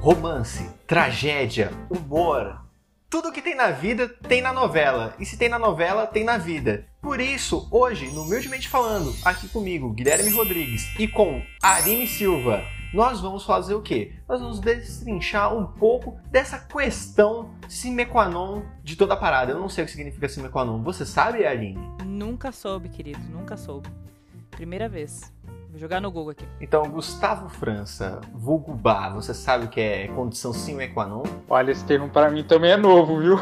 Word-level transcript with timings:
Romance, 0.00 0.66
tragédia, 0.86 1.70
humor. 1.88 2.67
Tudo 3.10 3.32
que 3.32 3.40
tem 3.40 3.54
na 3.54 3.70
vida 3.70 4.06
tem 4.06 4.42
na 4.42 4.52
novela. 4.52 5.14
E 5.18 5.24
se 5.24 5.38
tem 5.38 5.48
na 5.48 5.58
novela, 5.58 6.06
tem 6.06 6.24
na 6.24 6.36
vida. 6.36 6.84
Por 7.00 7.20
isso, 7.20 7.66
hoje, 7.70 8.10
no 8.10 8.20
Humildemente 8.20 8.68
Falando, 8.68 9.16
aqui 9.24 9.48
comigo, 9.48 9.94
Guilherme 9.94 10.28
Rodrigues, 10.28 10.84
e 10.98 11.08
com 11.08 11.42
Arine 11.62 12.06
Silva, 12.06 12.62
nós 12.92 13.18
vamos 13.18 13.44
fazer 13.44 13.74
o 13.74 13.80
quê? 13.80 14.12
Nós 14.28 14.42
vamos 14.42 14.60
destrinchar 14.60 15.56
um 15.56 15.66
pouco 15.66 16.20
dessa 16.30 16.58
questão 16.58 17.54
sine 17.66 18.04
qua 18.04 18.28
non 18.28 18.62
de 18.84 18.94
toda 18.94 19.14
a 19.14 19.16
parada. 19.16 19.52
Eu 19.52 19.58
não 19.58 19.70
sei 19.70 19.84
o 19.84 19.86
que 19.86 19.92
significa 19.92 20.28
sine 20.28 20.50
qua 20.50 20.66
non. 20.66 20.82
Você 20.82 21.06
sabe, 21.06 21.46
Aline? 21.46 21.80
Nunca 22.04 22.52
soube, 22.52 22.90
querido, 22.90 23.20
nunca 23.30 23.56
soube. 23.56 23.88
Primeira 24.50 24.86
vez. 24.86 25.32
Vou 25.70 25.78
jogar 25.78 26.00
no 26.00 26.10
Google 26.10 26.30
aqui. 26.30 26.46
Então, 26.60 26.82
Gustavo 26.84 27.48
França, 27.48 28.20
vulgo 28.32 28.72
bar, 28.74 29.14
você 29.14 29.34
sabe 29.34 29.66
o 29.66 29.68
que 29.68 29.80
é 29.80 30.08
condição 30.08 30.52
sine 30.52 30.88
qua 30.88 31.06
non? 31.06 31.22
Olha, 31.48 31.70
esse 31.70 31.84
termo 31.84 32.08
para 32.08 32.30
mim 32.30 32.42
também 32.42 32.72
é 32.72 32.76
novo, 32.76 33.18
viu? 33.20 33.38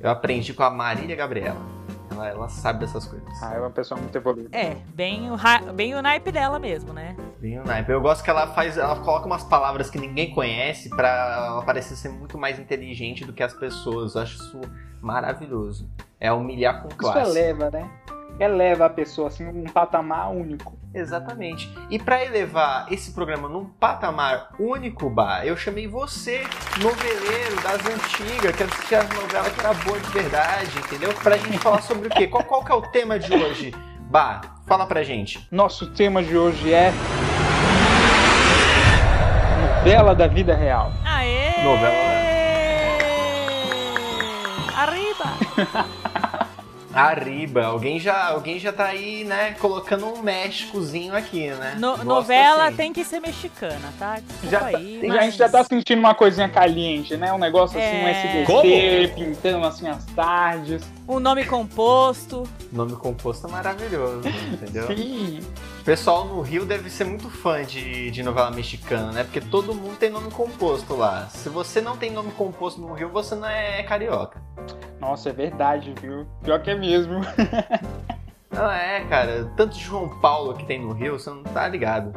Eu 0.00 0.10
aprendi 0.10 0.52
com 0.52 0.62
a 0.62 0.70
Marília 0.70 1.16
Gabriela. 1.16 1.60
Ela, 2.10 2.28
ela 2.28 2.48
sabe 2.50 2.80
dessas 2.80 3.06
coisas. 3.06 3.26
Ah, 3.42 3.54
é 3.54 3.58
uma 3.58 3.70
pessoa 3.70 3.98
muito 3.98 4.14
evoluída. 4.14 4.50
É, 4.56 4.76
bem 4.94 5.30
o, 5.30 5.36
bem 5.72 5.94
o 5.94 6.02
naipe 6.02 6.30
dela 6.30 6.58
mesmo, 6.58 6.92
né? 6.92 7.16
Bem 7.40 7.58
o 7.58 7.64
naipe. 7.64 7.90
Eu 7.90 8.02
gosto 8.02 8.22
que 8.22 8.28
ela 8.28 8.48
faz, 8.48 8.76
ela 8.76 8.96
coloca 9.00 9.24
umas 9.26 9.42
palavras 9.42 9.88
que 9.88 9.98
ninguém 9.98 10.30
conhece 10.34 10.90
pra 10.90 11.08
ela 11.48 11.62
parecer 11.62 11.96
ser 11.96 12.10
muito 12.10 12.36
mais 12.36 12.58
inteligente 12.58 13.24
do 13.24 13.32
que 13.32 13.42
as 13.42 13.54
pessoas. 13.54 14.14
Eu 14.14 14.20
acho 14.20 14.36
isso 14.36 14.60
maravilhoso. 15.00 15.88
É 16.20 16.30
humilhar 16.30 16.82
com 16.82 16.88
Isso 16.88 16.96
classe. 16.98 17.30
eleva, 17.30 17.70
né? 17.70 17.90
Eleva 18.38 18.86
a 18.86 18.90
pessoa 18.90 19.28
assim 19.28 19.46
um 19.46 19.64
patamar 19.64 20.30
único. 20.30 20.76
Exatamente. 20.94 21.72
E 21.88 21.98
pra 21.98 22.24
elevar 22.24 22.86
esse 22.90 23.12
programa 23.12 23.48
num 23.48 23.64
patamar 23.64 24.50
único, 24.58 25.08
Bah, 25.08 25.44
eu 25.44 25.56
chamei 25.56 25.86
você, 25.86 26.42
noveleiro 26.80 27.56
das 27.62 27.86
antigas, 27.86 28.54
que 28.54 28.62
assistia 28.62 28.98
as 29.00 29.08
novelas 29.10 29.52
que 29.52 29.60
era 29.60 29.74
boa 29.74 29.98
de 29.98 30.10
verdade, 30.10 30.78
entendeu? 30.78 31.14
Pra 31.14 31.36
gente 31.36 31.58
falar 31.58 31.82
sobre 31.82 32.08
o 32.08 32.10
quê? 32.10 32.26
Qual, 32.26 32.44
qual 32.44 32.64
que 32.64 32.72
é 32.72 32.74
o 32.74 32.82
tema 32.82 33.18
de 33.18 33.32
hoje? 33.34 33.74
Bah, 34.10 34.42
fala 34.66 34.86
pra 34.86 35.02
gente. 35.02 35.46
Nosso 35.50 35.92
tema 35.92 36.22
de 36.22 36.36
hoje 36.36 36.72
é 36.72 36.92
novela 39.84 40.14
da 40.14 40.26
vida 40.26 40.54
real. 40.54 40.92
Aê! 41.04 41.64
Novela. 41.64 42.12
Arriba! 44.76 46.28
Arriba, 46.94 47.64
alguém 47.64 47.98
já, 47.98 48.28
alguém 48.28 48.58
já 48.58 48.72
tá 48.72 48.86
aí, 48.86 49.24
né, 49.24 49.54
colocando 49.58 50.06
um 50.06 50.22
Méxicozinho 50.22 51.14
aqui, 51.14 51.48
né? 51.50 51.76
No- 51.78 52.02
novela 52.04 52.66
assim. 52.66 52.76
tem 52.76 52.92
que 52.92 53.04
ser 53.04 53.20
mexicana, 53.20 53.92
tá? 53.98 54.16
Desculpa 54.16 54.50
Já 54.50 54.60
tá- 54.60 54.78
aí, 54.78 55.00
já- 55.02 55.08
mas... 55.08 55.16
A 55.18 55.22
gente 55.22 55.36
já 55.38 55.48
tá 55.48 55.64
sentindo 55.64 55.98
uma 55.98 56.14
coisinha 56.14 56.48
caliente, 56.48 57.16
né? 57.16 57.32
Um 57.32 57.38
negócio 57.38 57.78
assim, 57.78 57.88
um 57.88 58.06
É. 58.06 58.42
SBT, 58.42 59.14
pintando 59.14 59.66
assim 59.66 59.88
as 59.88 60.04
tardes. 60.06 60.82
Um 61.08 61.18
nome 61.18 61.44
composto. 61.44 62.48
Nome 62.72 62.92
composto 62.96 63.46
é 63.46 63.50
maravilhoso, 63.50 64.22
entendeu? 64.52 64.86
Sim. 64.88 65.40
O 65.82 65.84
pessoal 65.84 66.24
no 66.24 66.40
Rio 66.42 66.64
deve 66.64 66.88
ser 66.88 67.02
muito 67.02 67.28
fã 67.28 67.64
de, 67.64 68.08
de 68.12 68.22
novela 68.22 68.52
mexicana, 68.52 69.10
né? 69.10 69.24
Porque 69.24 69.40
todo 69.40 69.74
mundo 69.74 69.96
tem 69.96 70.10
nome 70.10 70.30
composto 70.30 70.94
lá. 70.94 71.26
Se 71.26 71.48
você 71.48 71.80
não 71.80 71.96
tem 71.96 72.08
nome 72.08 72.30
composto 72.30 72.80
no 72.80 72.94
Rio, 72.94 73.08
você 73.08 73.34
não 73.34 73.48
é 73.48 73.82
carioca. 73.82 74.40
Nossa, 75.00 75.30
é 75.30 75.32
verdade, 75.32 75.92
viu? 76.00 76.24
Pior 76.40 76.62
que 76.62 76.70
é 76.70 76.76
mesmo. 76.76 77.14
Não 78.48 78.70
é, 78.70 79.02
cara. 79.06 79.50
Tanto 79.56 79.74
de 79.74 79.82
João 79.82 80.10
Paulo 80.20 80.52
que 80.54 80.66
tem 80.66 80.78
no 80.78 80.92
Rio, 80.92 81.18
você 81.18 81.30
não 81.30 81.42
tá 81.42 81.66
ligado. 81.66 82.12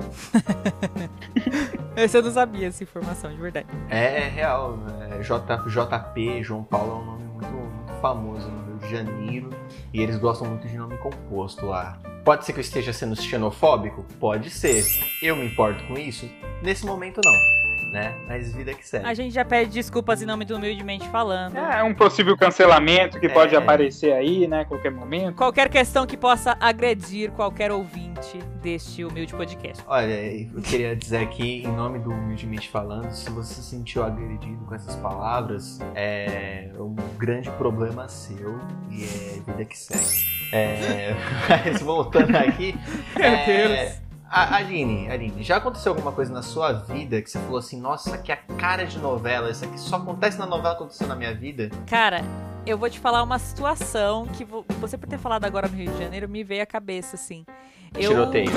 Esse 1.96 2.18
eu 2.18 2.24
não 2.24 2.30
sabia, 2.30 2.68
essa 2.68 2.84
informação, 2.84 3.32
de 3.32 3.38
verdade. 3.38 3.68
É, 3.90 4.26
é 4.26 4.28
real. 4.28 4.78
É, 5.18 5.24
J, 5.24 5.56
JP, 5.66 6.44
João 6.44 6.62
Paulo 6.62 6.92
é 6.92 6.96
um 6.96 7.06
nome 7.06 7.24
muito, 7.24 7.48
muito 7.48 8.02
famoso 8.02 8.50
no 8.50 8.66
Rio 8.66 8.78
de 8.80 8.92
Janeiro. 8.92 9.50
E 9.96 10.02
eles 10.02 10.18
gostam 10.18 10.50
muito 10.50 10.68
de 10.68 10.78
nome 10.78 10.98
composto 10.98 11.68
lá. 11.68 11.98
Pode 12.26 12.44
ser 12.44 12.52
que 12.52 12.60
eu 12.60 12.62
esteja 12.62 12.92
sendo 12.92 13.16
xenofóbico? 13.16 14.06
Pode 14.20 14.50
ser. 14.50 14.84
Eu 15.24 15.38
me 15.38 15.46
importo 15.46 15.82
com 15.88 15.98
isso? 15.98 16.30
Nesse 16.62 16.86
momento 16.86 17.22
não. 17.24 17.55
Né? 17.96 18.14
Mas 18.28 18.54
vida 18.54 18.74
que 18.74 18.86
segue. 18.86 19.06
A 19.08 19.14
gente 19.14 19.34
já 19.34 19.46
pede 19.46 19.72
desculpas 19.72 20.22
em 20.22 20.26
nome 20.26 20.44
do 20.44 20.58
Humildemente 20.58 21.08
Falando. 21.08 21.56
É 21.56 21.82
um 21.82 21.94
possível 21.94 22.36
cancelamento 22.36 23.18
que 23.22 23.30
pode 23.30 23.56
É. 23.56 23.58
aparecer 23.58 24.12
aí, 24.12 24.46
né? 24.50 24.62
A 24.62 24.66
qualquer 24.66 24.92
momento. 24.92 25.36
Qualquer 25.38 25.70
questão 25.70 26.06
que 26.06 26.18
possa 26.18 26.58
agredir 26.60 27.32
qualquer 27.32 27.72
ouvinte 27.72 28.38
deste 28.62 29.06
humilde 29.06 29.34
podcast. 29.34 29.82
Olha, 29.88 30.14
eu 30.14 30.62
queria 30.62 30.94
dizer 30.94 31.20
aqui, 31.20 31.64
em 31.64 31.72
nome 31.72 32.00
do 32.00 32.10
Humildemente 32.12 32.68
Falando, 32.68 33.12
se 33.12 33.30
você 33.30 33.54
se 33.54 33.64
sentiu 33.64 34.04
agredido 34.04 34.66
com 34.66 34.76
essas 34.76 34.98
palavras, 34.98 35.80
é 35.96 36.70
um 36.78 36.96
grande 37.18 37.50
problema 37.52 38.10
seu 38.10 38.60
e 38.92 39.06
é 39.06 39.40
vida 39.46 39.64
que 39.64 39.78
segue. 39.78 40.26
É, 40.52 41.16
mas 41.48 41.82
voltando 41.82 42.36
aqui. 42.36 42.76
Meu 43.16 43.26
é, 43.26 43.46
Deus. 43.86 44.05
A, 44.38 44.58
Aline, 44.58 45.10
Aline, 45.10 45.42
já 45.44 45.56
aconteceu 45.56 45.94
alguma 45.94 46.12
coisa 46.12 46.34
na 46.34 46.42
sua 46.42 46.74
vida 46.74 47.22
que 47.22 47.30
você 47.32 47.40
falou 47.40 47.58
assim, 47.58 47.80
nossa, 47.80 48.10
isso 48.10 48.16
aqui 48.20 48.34
é 48.34 48.36
a 48.36 48.54
cara 48.58 48.84
de 48.86 49.00
novela, 49.00 49.50
isso 49.50 49.64
aqui 49.64 49.80
só 49.80 49.96
acontece 49.96 50.38
na 50.38 50.46
novela, 50.46 50.74
aconteceu 50.74 51.08
na 51.08 51.16
minha 51.16 51.34
vida? 51.34 51.70
Cara, 51.88 52.22
eu 52.66 52.78
vou 52.78 52.90
te 52.90 53.00
falar 53.00 53.24
uma 53.24 53.40
situação 53.40 54.26
que 54.28 54.44
vo- 54.44 54.66
você 54.82 54.98
por 54.98 55.08
ter 55.08 55.18
falado 55.18 55.46
agora 55.46 55.70
no 55.70 55.78
Rio 55.78 55.90
de 55.90 55.98
Janeiro 56.00 56.28
me 56.28 56.44
veio 56.44 56.64
à 56.64 56.66
cabeça, 56.66 57.16
assim. 57.16 57.46
Eu... 57.94 58.10
Tiroteio. 58.12 58.52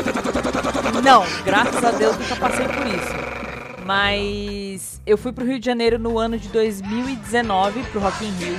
Não, 1.04 1.22
graças 1.44 1.84
a 1.84 1.92
Deus 1.92 2.18
nunca 2.18 2.34
passei 2.34 2.66
por 2.66 2.84
isso. 2.88 3.84
Mas 3.86 5.00
eu 5.06 5.16
fui 5.16 5.30
pro 5.32 5.44
Rio 5.44 5.60
de 5.60 5.64
Janeiro 5.66 5.96
no 5.96 6.18
ano 6.18 6.36
de 6.38 6.48
2019, 6.48 7.84
pro 7.84 8.00
Rock 8.00 8.24
in 8.24 8.30
Rio. 8.32 8.58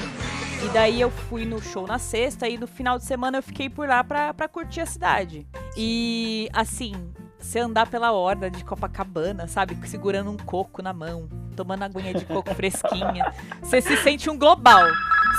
E 0.64 0.68
daí 0.70 1.00
eu 1.00 1.10
fui 1.10 1.46
no 1.46 1.62
show 1.62 1.88
na 1.88 1.98
sexta 1.98 2.48
e 2.48 2.58
no 2.58 2.68
final 2.68 2.98
de 2.98 3.06
semana 3.06 3.38
eu 3.38 3.44
fiquei 3.44 3.70
por 3.70 3.88
lá 3.88 4.04
pra, 4.04 4.34
pra 4.34 4.48
curtir 4.48 4.82
a 4.82 4.86
cidade. 4.86 5.48
E 5.78 6.50
assim, 6.52 6.94
você 7.40 7.60
andar 7.60 7.88
pela 7.88 8.12
horda 8.12 8.52
de 8.52 8.64
Copacabana, 8.66 9.48
sabe? 9.48 9.78
Segurando 9.88 10.30
um 10.30 10.38
coco 10.38 10.82
na 10.82 10.92
mão, 10.92 11.30
tomando 11.56 11.84
aguinha 11.84 12.14
de 12.14 12.26
coco 12.26 12.54
fresquinha. 12.54 13.34
Você 13.64 13.82
se 13.82 13.96
sente 13.98 14.30
um 14.30 14.38
global. 14.38 14.86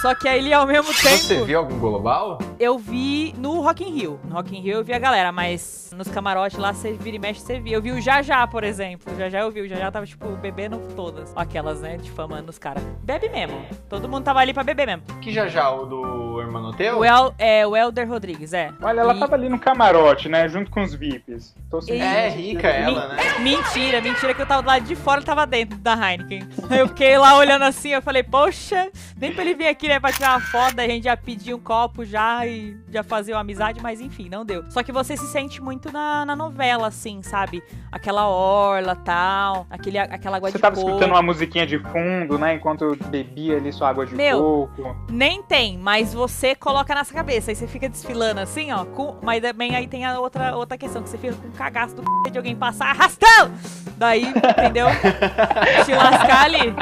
Só 0.01 0.15
que 0.15 0.27
aí 0.27 0.53
ao 0.53 0.67
mesmo 0.67 0.93
tempo. 0.95 1.19
Você 1.19 1.45
viu 1.45 1.59
algum 1.59 1.79
global? 1.79 2.39
Eu 2.61 2.77
vi 2.79 3.35
no 3.39 3.63
Rock 3.63 3.83
in 3.83 3.91
Rio. 3.95 4.21
No 4.23 4.35
Rock 4.35 4.55
in 4.55 4.61
Rio 4.61 4.75
eu 4.75 4.85
vi 4.85 4.93
a 4.93 4.99
galera, 4.99 5.33
mas 5.33 5.91
nos 5.97 6.09
camarotes 6.09 6.59
lá, 6.59 6.75
você 6.75 6.93
vira 6.93 7.17
e 7.17 7.19
mexe, 7.19 7.41
você 7.41 7.59
via. 7.59 7.75
Eu 7.75 7.81
vi 7.81 7.91
o 7.91 8.03
Jajá, 8.03 8.47
por 8.47 8.63
exemplo. 8.65 9.11
O 9.11 9.17
Jajá 9.19 9.41
eu 9.41 9.51
vi. 9.51 9.63
O 9.63 9.69
Jajá 9.69 9.91
tava, 9.91 10.05
tipo, 10.05 10.29
bebendo 10.37 10.79
todas. 10.95 11.33
Aquelas, 11.35 11.81
né, 11.81 11.97
difamando 11.97 12.51
os 12.51 12.59
caras. 12.59 12.83
Bebe 13.03 13.31
mesmo. 13.31 13.65
Todo 13.89 14.07
mundo 14.11 14.25
tava 14.25 14.41
ali 14.41 14.53
pra 14.53 14.63
beber 14.63 14.87
mesmo. 14.87 15.03
Que 15.23 15.33
já 15.33 15.49
já 15.49 15.71
o 15.71 15.87
do 15.87 16.39
Hermano 16.43 16.75
Teu? 16.75 16.99
O, 16.99 17.05
El, 17.05 17.35
é, 17.39 17.67
o 17.67 17.75
Elder 17.75 18.07
Rodrigues, 18.07 18.53
é. 18.53 18.71
Olha, 18.83 19.01
ela 19.01 19.15
E- 19.15 19.19
tava 19.21 19.35
ali 19.37 19.49
no 19.49 19.59
camarote, 19.59 20.29
né? 20.29 20.47
Junto 20.47 20.71
com 20.71 20.83
os 20.83 20.95
VIPs. 20.95 21.55
Tô 21.71 21.81
sentindo 21.81 22.05
É, 22.05 22.29
rica 22.29 22.69
ela, 22.69 23.09
né? 23.09 23.17
Mentira, 23.39 24.03
mentira 24.03 24.35
que 24.35 24.43
eu 24.43 24.47
tava 24.47 24.61
do 24.61 24.67
lado 24.67 24.85
de 24.85 24.95
fora 24.95 25.23
e 25.23 25.25
tava 25.25 25.47
dentro 25.47 25.79
da 25.79 25.95
Heineken. 25.95 26.47
Eu 26.79 26.89
fiquei 26.89 27.17
lá 27.17 27.39
olhando 27.39 27.63
assim, 27.63 27.89
eu 27.89 28.03
falei, 28.03 28.23
poxa, 28.23 28.91
nem 29.17 29.33
pra 29.33 29.43
ele 29.45 29.55
vir 29.55 29.67
aqui, 29.69 29.89
né, 29.89 29.99
pra 29.99 30.13
tirar 30.13 30.33
uma 30.33 30.41
foto, 30.41 30.79
a 30.79 30.87
gente 30.87 31.05
já 31.05 31.17
pedia 31.17 31.57
um 31.57 31.61
copo 31.61 32.05
já 32.05 32.47
já 32.91 33.03
fazia 33.03 33.35
uma 33.35 33.41
amizade, 33.41 33.81
mas 33.83 34.01
enfim, 34.01 34.29
não 34.29 34.45
deu. 34.45 34.65
Só 34.71 34.83
que 34.83 34.93
você 34.93 35.17
se 35.17 35.27
sente 35.27 35.63
muito 35.63 35.91
na, 35.93 36.25
na 36.25 36.35
novela, 36.37 36.87
assim, 36.89 37.23
sabe? 37.23 37.63
Aquela 37.91 38.29
orla, 38.29 38.95
tal, 38.97 39.67
aquele, 39.71 39.99
aquela 39.99 40.37
água 40.37 40.51
Você 40.51 40.59
de 40.59 40.63
tava 40.63 40.77
coco. 40.77 40.89
escutando 40.89 41.11
uma 41.13 41.23
musiquinha 41.23 41.67
de 41.67 41.79
fundo, 41.79 42.39
né? 42.39 42.55
Enquanto 42.55 42.97
bebia 43.07 43.57
ali 43.57 43.73
sua 43.73 43.89
água 43.91 44.07
de 44.07 44.15
Meu. 44.15 44.69
coco. 44.77 44.97
Nem 45.11 45.43
tem, 45.43 45.77
mas 45.79 46.13
você 46.15 46.55
coloca 46.55 46.95
nessa 46.95 47.13
cabeça. 47.13 47.51
Aí 47.51 47.55
você 47.55 47.67
fica 47.67 47.89
desfilando 47.89 48.41
assim, 48.41 48.71
ó. 48.73 48.85
Com... 48.85 49.17
Mas 49.23 49.41
também 49.43 49.75
aí 49.75 49.87
tem 49.87 50.05
a 50.05 50.19
outra, 50.21 50.57
outra 50.57 50.77
questão, 50.79 51.03
que 51.03 51.09
você 51.11 51.19
fica 51.19 51.35
com 51.35 51.49
um 51.49 51.53
cagaço 51.53 51.95
do 51.97 52.03
c... 52.25 52.31
de 52.31 52.39
alguém 52.39 52.55
passar 52.57 52.91
arrastando. 52.91 53.53
Daí, 53.97 54.25
entendeu? 54.25 54.87
Te 55.85 55.93
lascar 55.95 56.45
ali. 56.45 56.75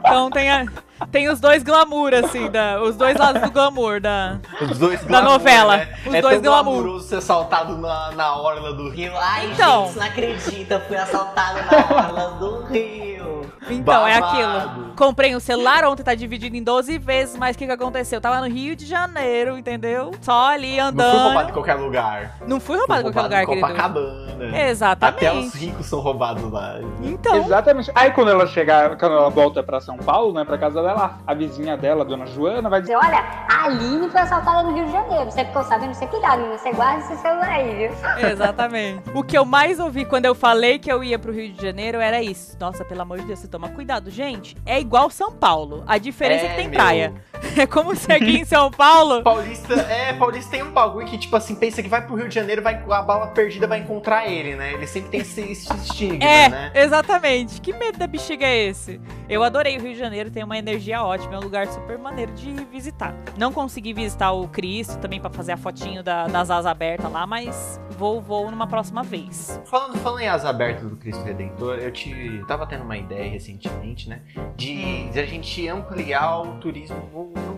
Então 0.00 0.30
tem, 0.30 0.50
a- 0.50 0.66
tem 1.10 1.28
os 1.28 1.40
dois 1.40 1.62
glamour, 1.62 2.12
assim, 2.14 2.50
da... 2.50 2.80
os 2.82 2.96
dois 2.96 3.16
lados 3.16 3.42
do 3.42 3.50
glamour 3.50 4.00
da. 4.00 4.38
Os 4.60 4.78
dois 4.78 5.00
Da 5.00 5.06
glamour, 5.08 5.30
novela. 5.32 5.76
Né? 5.78 5.88
Os 6.06 6.14
é 6.14 6.20
dois 6.20 6.34
tão 6.40 6.42
glamour. 6.52 6.74
glamouroso 6.74 7.08
ser 7.08 7.16
assaltado 7.16 7.76
na, 7.78 8.10
na 8.12 8.36
orla 8.36 8.72
do 8.72 8.88
Rio. 8.90 9.12
Ai, 9.16 9.50
Então. 9.52 9.86
gente, 9.86 9.98
não 9.98 10.06
acredita, 10.06 10.80
fui 10.86 10.96
assaltado 10.96 11.58
na 11.70 11.96
orla 11.96 12.30
do 12.38 12.64
Rio. 12.66 13.41
Então, 13.70 14.06
é 14.06 14.20
Babado. 14.20 14.42
aquilo. 14.42 14.92
Comprei 14.96 15.34
um 15.36 15.40
celular 15.40 15.84
ontem, 15.84 16.02
tá 16.02 16.14
dividido 16.14 16.56
em 16.56 16.62
12 16.62 16.98
vezes, 16.98 17.36
mas 17.36 17.54
o 17.54 17.58
que 17.58 17.66
que 17.66 17.72
aconteceu? 17.72 18.16
Eu 18.16 18.20
tava 18.20 18.40
no 18.40 18.46
Rio 18.52 18.74
de 18.74 18.86
Janeiro, 18.86 19.56
entendeu? 19.56 20.10
Só 20.20 20.48
ali 20.48 20.76
Não 20.78 20.86
andando. 20.86 21.10
fui 21.12 21.20
roubado 21.22 21.48
em 21.48 21.52
qualquer 21.52 21.74
lugar. 21.74 22.36
Não 22.46 22.58
fui 22.60 22.72
Fui 22.72 22.78
roubado 22.78 23.00
em 23.00 23.12
qualquer 23.12 23.22
lugar, 23.22 23.42
em 23.42 23.46
querido. 23.46 23.66
Copacabana. 23.66 24.58
Exatamente. 24.68 25.26
Até 25.26 25.38
os 25.38 25.54
ricos 25.54 25.86
são 25.86 26.00
roubados 26.00 26.50
lá. 26.50 26.80
Então, 27.02 27.36
Exatamente. 27.36 27.92
Aí 27.94 28.10
quando 28.10 28.30
ela 28.30 28.46
chegar, 28.46 28.96
quando 28.96 29.12
ela 29.12 29.30
volta 29.30 29.62
pra 29.62 29.80
São 29.80 29.96
Paulo, 29.98 30.32
né, 30.32 30.44
pra 30.44 30.58
casa 30.58 30.82
dela, 30.82 31.18
a 31.26 31.34
vizinha 31.34 31.76
dela, 31.76 32.02
a 32.02 32.04
dona 32.06 32.26
Joana, 32.26 32.68
vai 32.68 32.80
dizer: 32.80 32.96
olha, 32.96 33.24
a 33.48 33.64
Aline 33.66 34.08
foi 34.08 34.20
assaltada 34.20 34.62
no 34.64 34.74
Rio 34.74 34.86
de 34.86 34.92
Janeiro. 34.92 35.30
Você 35.30 35.44
ficou 35.44 35.62
sabendo? 35.62 35.94
Você 35.94 36.06
cuidado. 36.06 36.42
Você 36.58 36.72
guarda 36.72 36.98
esse 37.00 37.16
celular 37.22 37.48
aí, 37.50 37.88
viu? 37.88 38.28
exatamente. 38.30 39.02
O 39.14 39.22
que 39.22 39.36
eu 39.36 39.44
mais 39.44 39.78
ouvi 39.78 40.04
quando 40.04 40.24
eu 40.24 40.34
falei 40.34 40.78
que 40.78 40.90
eu 40.90 41.04
ia 41.04 41.18
pro 41.18 41.32
Rio 41.32 41.52
de 41.52 41.62
Janeiro 41.62 41.98
era 42.00 42.22
isso. 42.22 42.56
Nossa, 42.58 42.84
pelo 42.84 43.02
amor 43.02 43.18
de 43.20 43.26
Deus, 43.26 43.41
você 43.42 43.48
toma 43.48 43.68
cuidado. 43.68 44.10
Gente, 44.10 44.56
é 44.64 44.80
igual 44.80 45.10
São 45.10 45.32
Paulo. 45.32 45.82
A 45.86 45.98
diferença 45.98 46.46
é, 46.46 46.48
que 46.50 46.56
tem 46.56 46.68
meu. 46.68 46.74
praia. 46.76 47.12
É 47.56 47.66
como 47.66 47.94
se 47.94 48.10
aqui 48.10 48.38
em 48.38 48.44
São 48.44 48.70
Paulo. 48.70 49.22
Paulista, 49.22 49.74
é, 49.74 50.12
Paulista 50.14 50.50
tem 50.50 50.62
um 50.62 50.70
bagulho 50.70 51.06
que, 51.06 51.18
tipo 51.18 51.36
assim, 51.36 51.54
pensa 51.54 51.82
que 51.82 51.88
vai 51.88 52.00
pro 52.04 52.14
Rio 52.16 52.28
de 52.28 52.34
Janeiro, 52.34 52.62
vai, 52.62 52.74
a 52.90 53.02
bala 53.02 53.26
perdida 53.28 53.66
vai 53.66 53.80
encontrar 53.80 54.26
ele, 54.26 54.56
né? 54.56 54.72
Ele 54.72 54.86
sempre 54.86 55.10
tem 55.10 55.20
esse, 55.20 55.40
estigma, 55.52 56.24
É, 56.24 56.48
né? 56.48 56.72
exatamente. 56.74 57.60
Que 57.60 57.72
medo 57.72 57.98
da 57.98 58.06
bexiga 58.06 58.46
é 58.46 58.56
esse? 58.68 59.00
Eu 59.28 59.42
adorei 59.42 59.76
o 59.76 59.82
Rio 59.82 59.92
de 59.92 59.98
Janeiro, 59.98 60.30
tem 60.30 60.42
uma 60.44 60.56
energia 60.56 61.02
ótima, 61.02 61.34
é 61.34 61.38
um 61.38 61.42
lugar 61.42 61.66
super 61.66 61.98
maneiro 61.98 62.32
de 62.32 62.52
visitar. 62.64 63.14
Não 63.36 63.52
consegui 63.52 63.92
visitar 63.92 64.32
o 64.32 64.48
Cristo 64.48 64.98
também 64.98 65.20
pra 65.20 65.30
fazer 65.30 65.52
a 65.52 65.56
fotinho 65.56 66.02
da- 66.02 66.26
das 66.26 66.50
asas 66.50 66.66
abertas 66.66 67.10
lá, 67.12 67.26
mas 67.26 67.80
vou, 67.98 68.20
vou 68.20 68.50
numa 68.50 68.66
próxima 68.66 69.02
vez. 69.02 69.60
Falando, 69.66 69.98
falando 69.98 70.20
em 70.20 70.28
asa 70.28 70.48
aberta 70.48 70.84
do 70.86 70.96
Cristo 70.96 71.22
Redentor, 71.22 71.76
eu 71.78 71.90
te 71.92 72.42
tava 72.48 72.66
tendo 72.66 72.84
uma 72.84 72.96
ideia 72.96 73.30
recentemente, 73.30 74.08
né? 74.08 74.20
De, 74.56 75.08
de 75.10 75.20
a 75.20 75.26
gente 75.26 75.68
ampliar 75.68 76.40
o 76.40 76.54
turismo 76.58 76.96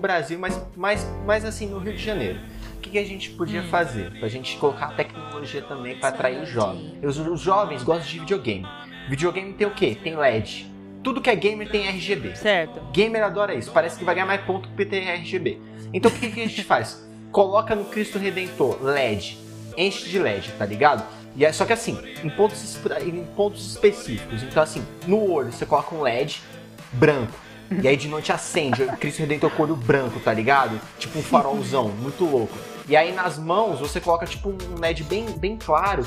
Brasil, 0.05 0.39
mas, 0.39 0.61
mas, 0.77 1.06
mas 1.25 1.45
assim, 1.47 1.67
no 1.67 1.79
Rio 1.79 1.95
de 1.95 2.03
Janeiro. 2.05 2.39
O 2.77 2.81
que, 2.85 2.91
que 2.91 2.99
a 2.99 3.05
gente 3.05 3.31
podia 3.31 3.62
Hum. 3.62 3.69
fazer? 3.71 4.11
Pra 4.19 4.29
gente 4.29 4.59
colocar 4.59 4.89
tecnologia 4.89 5.62
também 5.62 5.97
pra 5.97 6.11
atrair 6.11 6.43
os 6.43 6.49
jovens. 6.51 6.93
Os, 7.03 7.17
os 7.19 7.41
jovens 7.41 7.83
gostam 7.83 8.06
de 8.06 8.19
videogame. 8.21 8.67
Videogame 9.09 9.55
tem 9.55 9.67
o 9.67 9.71
quê? 9.71 9.97
Tem 10.03 10.15
LED. 10.15 10.71
Tudo 11.03 11.23
que 11.23 11.31
é 11.31 11.35
gamer 11.35 11.71
tem 11.71 11.87
RGB. 11.89 12.37
Certo. 12.37 12.81
Gamer 12.93 13.23
adora 13.25 13.55
isso. 13.55 13.71
Parece 13.73 13.99
que 13.99 14.05
vai 14.05 14.15
ganhar 14.15 14.27
mais 14.27 14.43
ponto 14.43 14.69
que 14.69 14.75
PT 14.75 14.99
RGB. 14.99 15.59
Então 15.95 16.11
o 16.11 16.15
que, 16.15 16.31
que 16.31 16.43
a 16.43 16.47
gente 16.47 16.62
faz? 16.65 17.03
Coloca 17.33 17.75
no 17.75 17.87
Cristo 17.87 18.19
Redentor 18.19 18.83
LED. 18.83 19.39
Enche 19.77 20.09
de 20.11 20.19
LED, 20.19 20.53
tá 20.59 20.67
ligado? 20.67 21.03
E 21.35 21.45
é, 21.47 21.53
só 21.53 21.65
que 21.65 21.73
assim, 21.73 21.99
em 22.23 22.29
pontos, 22.29 22.79
em 23.05 23.25
pontos 23.35 23.67
específicos. 23.73 24.43
Então 24.43 24.62
assim, 24.62 24.85
no 25.06 25.31
olho 25.31 25.51
você 25.51 25.65
coloca 25.67 25.95
um 25.95 26.03
LED 26.03 26.43
branco. 26.93 27.33
E 27.82 27.88
aí 27.88 27.96
de 27.96 28.08
noite 28.08 28.31
acende 28.32 28.82
o 28.82 28.93
Cristo 28.99 29.20
Redentor 29.20 29.50
com 29.50 29.62
olho 29.62 29.76
branco, 29.76 30.20
tá 30.20 30.32
ligado? 30.32 30.81
Tipo 30.99 31.19
um 31.19 31.22
farolzão, 31.22 31.88
muito 32.00 32.25
louco. 32.25 32.55
E 32.87 32.94
aí 32.96 33.12
nas 33.12 33.38
mãos 33.38 33.81
você 33.81 33.99
coloca 34.00 34.26
tipo 34.26 34.50
um 34.50 34.78
LED 34.78 35.05
bem, 35.05 35.25
bem 35.38 35.56
claro, 35.56 36.06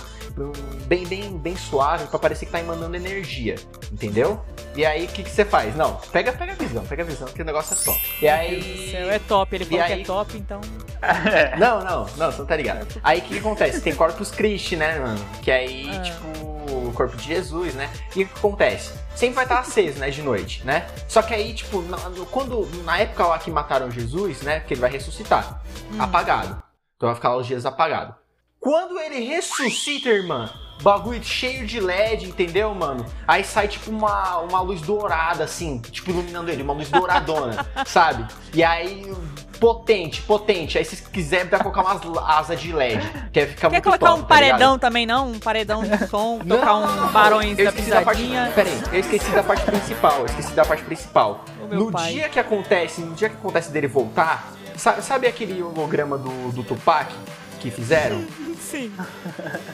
bem, 0.86 1.08
bem, 1.08 1.38
bem 1.38 1.56
suave, 1.58 2.06
pra 2.06 2.20
parecer 2.20 2.46
que 2.46 2.52
tá 2.52 2.60
emanando 2.60 2.96
energia, 2.96 3.56
entendeu? 3.92 4.40
E 4.76 4.86
aí 4.86 5.06
o 5.06 5.08
que, 5.08 5.24
que 5.24 5.30
você 5.32 5.44
faz? 5.44 5.76
Não, 5.76 5.96
pega, 6.12 6.32
pega 6.34 6.52
a 6.52 6.56
visão, 6.56 6.86
pega 6.86 7.02
a 7.02 7.06
visão, 7.06 7.28
que 7.30 7.42
o 7.42 7.46
negócio 7.46 7.74
é 7.74 7.84
top. 7.84 8.00
E 8.22 8.26
Meu 8.26 8.38
Deus 8.52 8.64
do 8.64 8.70
aí. 8.84 8.92
céu, 8.92 9.12
é 9.12 9.18
top. 9.20 9.56
Ele 9.56 9.66
falou 9.66 9.86
que 9.86 9.92
aí? 9.94 10.02
é 10.02 10.06
top, 10.06 10.38
então. 10.38 10.62
Não, 11.60 11.80
não, 11.84 12.06
não, 12.18 12.32
você 12.32 12.40
não 12.40 12.46
tá 12.48 12.56
ligado. 12.56 12.88
Aí 13.04 13.20
o 13.20 13.22
que, 13.22 13.30
que 13.30 13.38
acontece? 13.40 13.82
Tem 13.82 13.94
Corpus 13.94 14.32
Christi, 14.32 14.76
né, 14.76 15.00
mano? 15.00 15.24
Que 15.44 15.52
aí, 15.52 15.90
Ah. 15.96 16.00
tipo, 16.02 16.57
o 16.70 16.92
corpo 16.94 17.16
de 17.18 17.24
Jesus, 17.28 17.74
né? 17.74 17.90
E 18.16 18.24
o 18.24 18.28
que 18.28 18.34
acontece? 18.38 18.94
Sempre 19.16 19.36
vai 19.36 19.46
estar 19.46 19.60
aceso, 19.60 20.00
né, 20.00 20.10
de 20.10 20.22
noite, 20.22 20.64
né? 20.66 20.88
Só 21.08 21.22
que 21.22 21.34
aí, 21.34 21.54
tipo, 21.54 21.82
na, 21.82 21.98
quando, 22.32 22.68
na 22.84 23.00
época 23.00 23.26
lá 23.26 23.40
que 23.40 23.50
mataram 23.52 23.90
Jesus, 23.92 24.42
né? 24.42 24.60
Porque 24.60 24.74
ele 24.74 24.82
vai 24.82 24.92
ressuscitar, 24.92 25.62
Hum. 25.92 26.02
apagado. 26.02 26.62
Então 26.96 27.08
vai 27.08 27.16
ficar 27.16 27.30
lá 27.30 27.38
os 27.38 27.48
dias 27.48 27.66
apagado. 27.66 28.16
Quando 28.60 29.00
ele 29.00 29.20
ressuscita, 29.20 30.10
irmã, 30.10 30.50
bagulho 30.82 31.24
cheio 31.24 31.66
de 31.66 31.80
LED, 31.80 32.26
entendeu, 32.26 32.74
mano? 32.74 33.06
Aí 33.28 33.44
sai 33.44 33.68
tipo 33.68 33.90
uma, 33.92 34.38
uma 34.40 34.62
luz 34.62 34.82
dourada, 34.82 35.44
assim, 35.44 35.80
tipo 35.80 36.12
iluminando 36.12 36.50
ele, 36.52 36.64
uma 36.64 36.74
luz 36.74 36.90
douradona, 36.90 37.66
sabe? 37.86 38.26
E 38.54 38.64
aí, 38.64 39.12
potente, 39.60 40.22
potente. 40.22 40.78
Aí 40.78 40.86
se 40.86 41.02
quiser, 41.10 41.46
dá 41.46 41.58
pra 41.60 41.72
colocar 41.72 41.82
umas 41.82 42.28
asas 42.28 42.60
de 42.62 42.72
LED, 42.72 43.02
que 43.32 43.40
aí 43.40 43.48
fica 43.48 43.62
Quer 43.62 43.70
muito 43.70 43.84
colocar 43.84 44.06
top, 44.06 44.22
um 44.22 44.24
tá 44.26 44.36
ligado? 44.36 44.50
paredão 44.52 44.80
também, 44.80 45.06
não? 45.06 45.32
Um 45.32 45.40
paredão 45.40 45.84
de 45.84 46.08
som, 46.08 46.40
Não, 46.46 46.58
tocar 46.60 46.76
um 46.76 47.08
Barões 47.12 47.58
da 47.58 47.64
esqueci 47.64 47.90
da 47.90 48.02
parte, 48.02 48.22
Pisadinha. 48.22 48.52
Peraí, 48.54 48.82
eu 48.92 49.00
esqueci 49.00 49.32
da 49.32 49.44
parte 49.44 49.64
principal, 49.66 50.20
eu 50.20 50.26
esqueci 50.26 50.52
da 50.54 50.66
parte 50.66 50.84
principal. 50.84 51.44
No 51.72 51.92
pai. 51.92 52.14
dia 52.14 52.30
que 52.30 52.40
acontece, 52.40 53.02
no 53.02 53.14
dia 53.16 53.30
que 53.30 53.36
acontece 53.36 53.72
dele 53.72 53.88
voltar, 53.88 54.54
sabe, 54.76 55.02
sabe 55.02 55.28
aquele 55.28 55.62
holograma 55.62 56.18
do, 56.18 56.52
do 56.52 56.64
Tupac 56.64 57.12
que 57.60 57.70
fizeram? 57.72 58.24
Sim. 58.70 58.92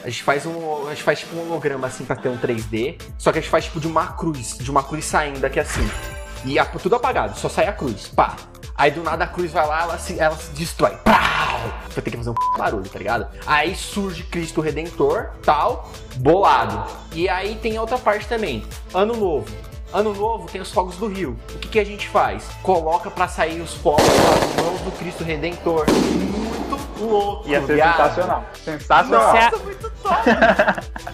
A 0.02 0.08
gente 0.08 0.22
faz 0.22 0.46
um. 0.46 0.86
A 0.86 0.90
gente 0.90 1.02
faz 1.02 1.18
tipo 1.20 1.36
um 1.36 1.40
holograma 1.50 1.86
assim 1.86 2.04
pra 2.04 2.14
ter 2.16 2.28
um 2.28 2.38
3D. 2.38 3.00
Só 3.18 3.32
que 3.32 3.38
a 3.38 3.40
gente 3.40 3.50
faz 3.50 3.64
tipo 3.64 3.80
de 3.80 3.86
uma 3.88 4.08
cruz, 4.12 4.56
de 4.58 4.70
uma 4.70 4.82
cruz 4.82 5.04
saindo 5.04 5.44
aqui 5.44 5.58
assim. 5.58 5.88
E 6.44 6.58
a- 6.58 6.64
tudo 6.66 6.94
apagado, 6.94 7.38
só 7.38 7.48
sai 7.48 7.66
a 7.66 7.72
cruz. 7.72 8.08
Pá. 8.08 8.36
Aí 8.76 8.90
do 8.90 9.02
nada 9.04 9.24
a 9.24 9.26
cruz 9.26 9.52
vai 9.52 9.66
lá, 9.66 9.82
ela 9.82 9.98
se, 9.98 10.18
ela 10.18 10.36
se 10.36 10.50
destrói. 10.50 10.90
Pau! 11.04 11.14
Vai 11.94 12.02
ter 12.02 12.10
que 12.10 12.16
fazer 12.16 12.30
um 12.30 12.34
barulho, 12.58 12.88
tá 12.88 12.98
ligado? 12.98 13.26
Aí 13.46 13.74
surge 13.74 14.24
Cristo 14.24 14.60
Redentor, 14.60 15.30
tal, 15.44 15.90
bolado. 16.16 16.84
E 17.12 17.28
aí 17.28 17.54
tem 17.56 17.78
outra 17.78 17.96
parte 17.98 18.26
também. 18.26 18.64
Ano 18.92 19.14
novo. 19.16 19.46
Ano 19.92 20.12
novo 20.12 20.48
tem 20.50 20.60
os 20.60 20.72
fogos 20.72 20.96
do 20.96 21.06
rio. 21.06 21.38
O 21.54 21.58
que, 21.60 21.68
que 21.68 21.78
a 21.78 21.84
gente 21.84 22.08
faz? 22.08 22.44
Coloca 22.64 23.10
pra 23.12 23.28
sair 23.28 23.60
os 23.60 23.74
fogos 23.74 24.02
das 24.04 24.64
mãos 24.64 24.80
do 24.80 24.90
Cristo 24.98 25.22
Redentor. 25.22 25.86
Muito 27.04 27.06
louco. 27.06 27.48
Ia 27.48 27.60
ser 27.66 27.74
viado. 27.74 27.96
sensacional. 27.96 28.44
Sensacional. 28.54 29.30
Você, 29.30 29.38
Nossa, 29.38 29.64
muito 29.64 29.90
top. 30.02 30.30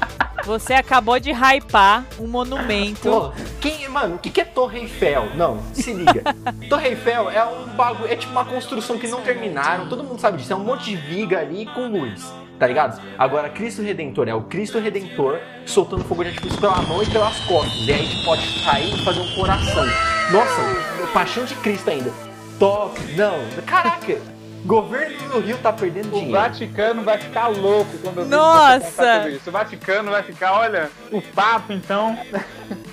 você 0.44 0.75
acabou 0.75 1.19
de 1.19 1.32
hypar 1.32 2.04
um 2.19 2.26
monumento. 2.26 3.10
Pô, 3.10 3.32
quem, 3.60 3.88
mano, 3.88 4.16
o 4.16 4.19
que, 4.19 4.31
que 4.31 4.40
é 4.40 4.44
Torre 4.44 4.81
Eiffel? 4.81 5.31
Não, 5.34 5.62
se 5.72 5.92
liga. 5.92 6.22
Torre 6.69 6.88
Eiffel 6.88 7.31
é 7.31 7.44
um 7.44 7.66
bagulho, 7.76 8.10
é 8.10 8.16
tipo 8.16 8.32
uma 8.32 8.44
construção 8.44 8.98
que 8.98 9.06
não 9.06 9.20
terminaram, 9.22 9.88
todo 9.88 10.04
mundo 10.04 10.20
sabe 10.20 10.38
disso, 10.38 10.52
é 10.52 10.56
um 10.56 10.64
monte 10.64 10.84
de 10.84 10.96
viga 10.96 11.38
ali 11.38 11.66
com 11.66 11.88
luz, 11.88 12.32
tá 12.58 12.66
ligado? 12.66 13.00
Agora, 13.19 13.48
Cristo 13.48 13.82
Redentor 13.82 14.28
é 14.28 14.34
o 14.34 14.42
Cristo 14.42 14.78
Redentor 14.78 15.38
soltando 15.66 16.04
fogo 16.04 16.22
de 16.22 16.31
artifício 16.31 16.60
pela 16.60 16.81
mão 16.82 17.02
e 17.02 17.06
pelas 17.06 17.38
costas, 17.40 17.87
e 17.87 17.92
aí 17.92 18.00
a 18.00 18.04
gente 18.04 18.25
pode 18.25 18.64
sair 18.64 18.94
e 18.94 19.04
fazer 19.04 19.20
um 19.20 19.34
coração. 19.34 19.84
Nossa, 20.32 21.06
paixão 21.12 21.44
de 21.44 21.54
Cristo 21.56 21.90
ainda. 21.90 22.12
Top, 22.58 23.00
não, 23.16 23.38
caraca, 23.66 24.19
governo 24.65 25.29
do 25.31 25.41
Rio 25.41 25.57
tá 25.59 25.73
perdendo 25.73 26.09
O 26.09 26.12
dinheiro. 26.12 26.33
Vaticano 26.33 27.03
vai 27.03 27.19
ficar 27.19 27.49
louco 27.49 27.91
quando 28.03 28.19
eu 28.21 28.27
Nossa! 28.27 29.21
tudo 29.23 29.29
isso. 29.37 29.49
O 29.49 29.53
Vaticano 29.53 30.11
vai 30.11 30.23
ficar, 30.23 30.53
olha, 30.53 30.91
o 31.11 31.21
papo 31.23 31.73
então. 31.73 32.19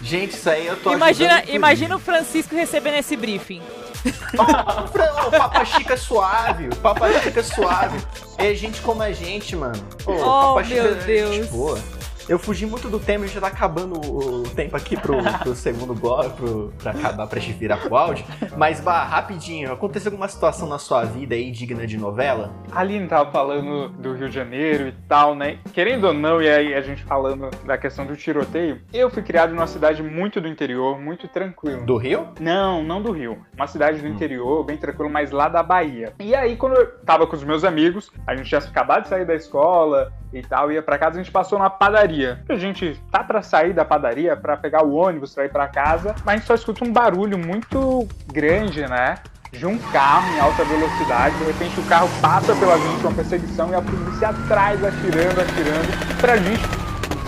Gente, 0.02 0.32
isso 0.36 0.50
aí 0.50 0.66
eu 0.68 0.78
tô 0.78 0.94
Imagina, 0.94 1.44
imagina 1.48 1.96
o 1.96 2.00
Francisco 2.00 2.56
recebendo 2.56 2.96
esse 2.96 3.16
briefing. 3.16 3.62
O 4.38 4.88
Fran- 4.88 5.28
O 5.28 5.32
Papa 5.32 5.66
Chica 5.66 5.96
é 5.96 5.98
suave, 5.98 6.68
o 6.70 6.76
Papa 6.78 7.12
Chica 7.20 7.40
é 7.40 7.44
suave. 7.44 7.98
É 8.38 8.54
gente 8.54 8.80
como 8.82 9.02
a 9.02 9.12
gente, 9.12 9.56
mano. 9.56 9.84
Pô, 10.06 10.14
o 10.14 10.16
Oh, 10.22 10.56
Papa 10.56 10.64
Chica 10.64 10.84
meu 10.84 10.92
é 10.92 10.96
gente 10.96 11.06
Deus. 11.06 11.48
boa. 11.50 11.80
Eu 12.28 12.38
fugi 12.38 12.66
muito 12.66 12.90
do 12.90 13.00
tema, 13.00 13.24
a 13.24 13.28
gente 13.28 13.36
já 13.36 13.42
tá 13.42 13.48
acabando 13.48 14.02
o 14.02 14.44
tempo 14.50 14.76
aqui 14.76 14.98
pro, 14.98 15.16
pro 15.40 15.56
segundo 15.56 15.94
bloco, 15.94 16.32
pro, 16.32 16.74
pra 16.78 16.92
acabar, 16.92 17.26
pra 17.26 17.40
gente 17.40 17.58
virar 17.58 17.78
pro 17.78 17.96
áudio. 17.96 18.26
Mas, 18.58 18.82
Bah, 18.82 19.06
rapidinho, 19.06 19.72
aconteceu 19.72 20.12
alguma 20.12 20.28
situação 20.28 20.68
na 20.68 20.78
sua 20.78 21.06
vida 21.06 21.36
aí 21.36 21.50
digna 21.52 21.88
de 21.88 21.98
novela? 21.98 22.52
A 22.70 22.82
Aline 22.82 23.08
tava 23.08 23.32
falando 23.32 23.88
do 23.90 24.14
Rio 24.14 24.28
de 24.28 24.36
Janeiro 24.36 24.90
e 24.90 24.92
tal, 25.08 25.36
né? 25.36 25.60
Querendo 25.72 26.08
ou 26.08 26.14
não, 26.14 26.42
e 26.42 26.50
aí 26.50 26.74
a 26.74 26.82
gente 26.82 27.02
falando 27.06 27.50
da 27.66 27.78
questão 27.78 28.06
do 28.06 28.16
tiroteio, 28.18 28.82
eu 28.94 29.10
fui 29.10 29.24
criado 29.24 29.54
numa 29.54 29.68
cidade 29.68 30.04
muito 30.04 30.42
do 30.42 30.50
interior, 30.50 31.00
muito 31.00 31.30
tranquilo. 31.30 31.86
Do 31.86 31.96
Rio? 31.96 32.28
Não, 32.42 32.84
não 32.84 33.02
do 33.02 33.14
Rio. 33.14 33.38
Uma 33.56 33.68
cidade 33.68 34.02
do 34.02 34.08
interior, 34.08 34.66
bem 34.66 34.76
tranquilo, 34.76 35.10
mas 35.10 35.32
lá 35.32 35.48
da 35.48 35.64
Bahia. 35.64 36.14
E 36.20 36.36
aí, 36.36 36.58
quando 36.58 36.76
eu 36.76 36.88
tava 37.06 37.26
com 37.26 37.38
os 37.38 37.44
meus 37.44 37.64
amigos, 37.64 38.12
a 38.26 38.36
gente 38.36 38.50
tinha 38.50 38.60
acabado 38.60 39.04
de 39.04 39.10
sair 39.10 39.26
da 39.26 39.34
escola 39.34 40.12
e 40.34 40.42
tal, 40.42 40.70
ia 40.72 40.82
pra 40.82 40.98
casa, 40.98 41.20
a 41.20 41.24
gente 41.24 41.32
passou 41.32 41.58
na 41.58 41.70
padaria. 41.70 42.17
A 42.26 42.56
gente 42.56 43.00
tá 43.12 43.24
pra 43.24 43.42
sair 43.42 43.74
da 43.74 43.86
padaria, 43.86 44.36
pra 44.36 44.58
pegar 44.58 44.84
o 44.84 44.94
ônibus, 44.94 45.34
pra 45.34 45.46
ir 45.46 45.52
pra 45.52 45.68
casa, 45.68 46.16
mas 46.26 46.36
a 46.36 46.38
gente 46.38 46.48
só 46.48 46.56
escuta 46.56 46.84
um 46.84 46.92
barulho 46.92 47.38
muito 47.38 48.08
grande, 48.32 48.82
né? 48.88 49.16
De 49.52 49.66
um 49.66 49.78
carro 49.78 50.28
em 50.36 50.40
alta 50.40 50.64
velocidade, 50.66 51.36
de 51.38 51.46
repente 51.46 51.80
o 51.80 51.84
carro 51.84 52.10
passa 52.22 52.54
pela 52.56 52.78
gente, 52.78 53.02
uma 53.02 53.14
perseguição, 53.14 53.70
e 53.72 53.76
a 53.76 53.82
polícia 53.82 54.30
atrás, 54.30 54.84
atirando, 54.84 55.40
atirando. 55.40 56.18
Pra 56.20 56.38
gente, 56.38 56.62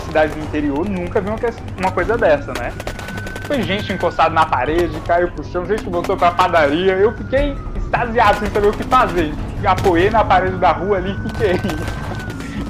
cidade 0.04 0.34
do 0.34 0.40
interior, 0.40 0.88
nunca 0.88 1.20
viu 1.20 1.34
uma 1.78 1.90
coisa 1.92 2.18
dessa, 2.18 2.52
né? 2.58 2.72
Foi 3.46 3.62
gente 3.62 3.92
encostada 3.92 4.32
na 4.32 4.46
parede, 4.46 5.00
caiu 5.00 5.28
pro 5.32 5.42
chão, 5.42 5.66
gente 5.66 5.82
que 5.82 5.90
voltou 5.90 6.16
pra 6.16 6.30
padaria. 6.30 6.92
Eu 6.92 7.12
fiquei 7.16 7.56
extasiado 7.74 8.38
sem 8.38 8.48
saber 8.50 8.68
o 8.68 8.72
que 8.72 8.84
fazer. 8.84 9.34
Apoiei 9.66 10.08
na 10.08 10.24
parede 10.24 10.56
da 10.58 10.70
rua 10.70 10.98
ali 10.98 11.10
e 11.10 11.28
fiquei. 11.28 11.60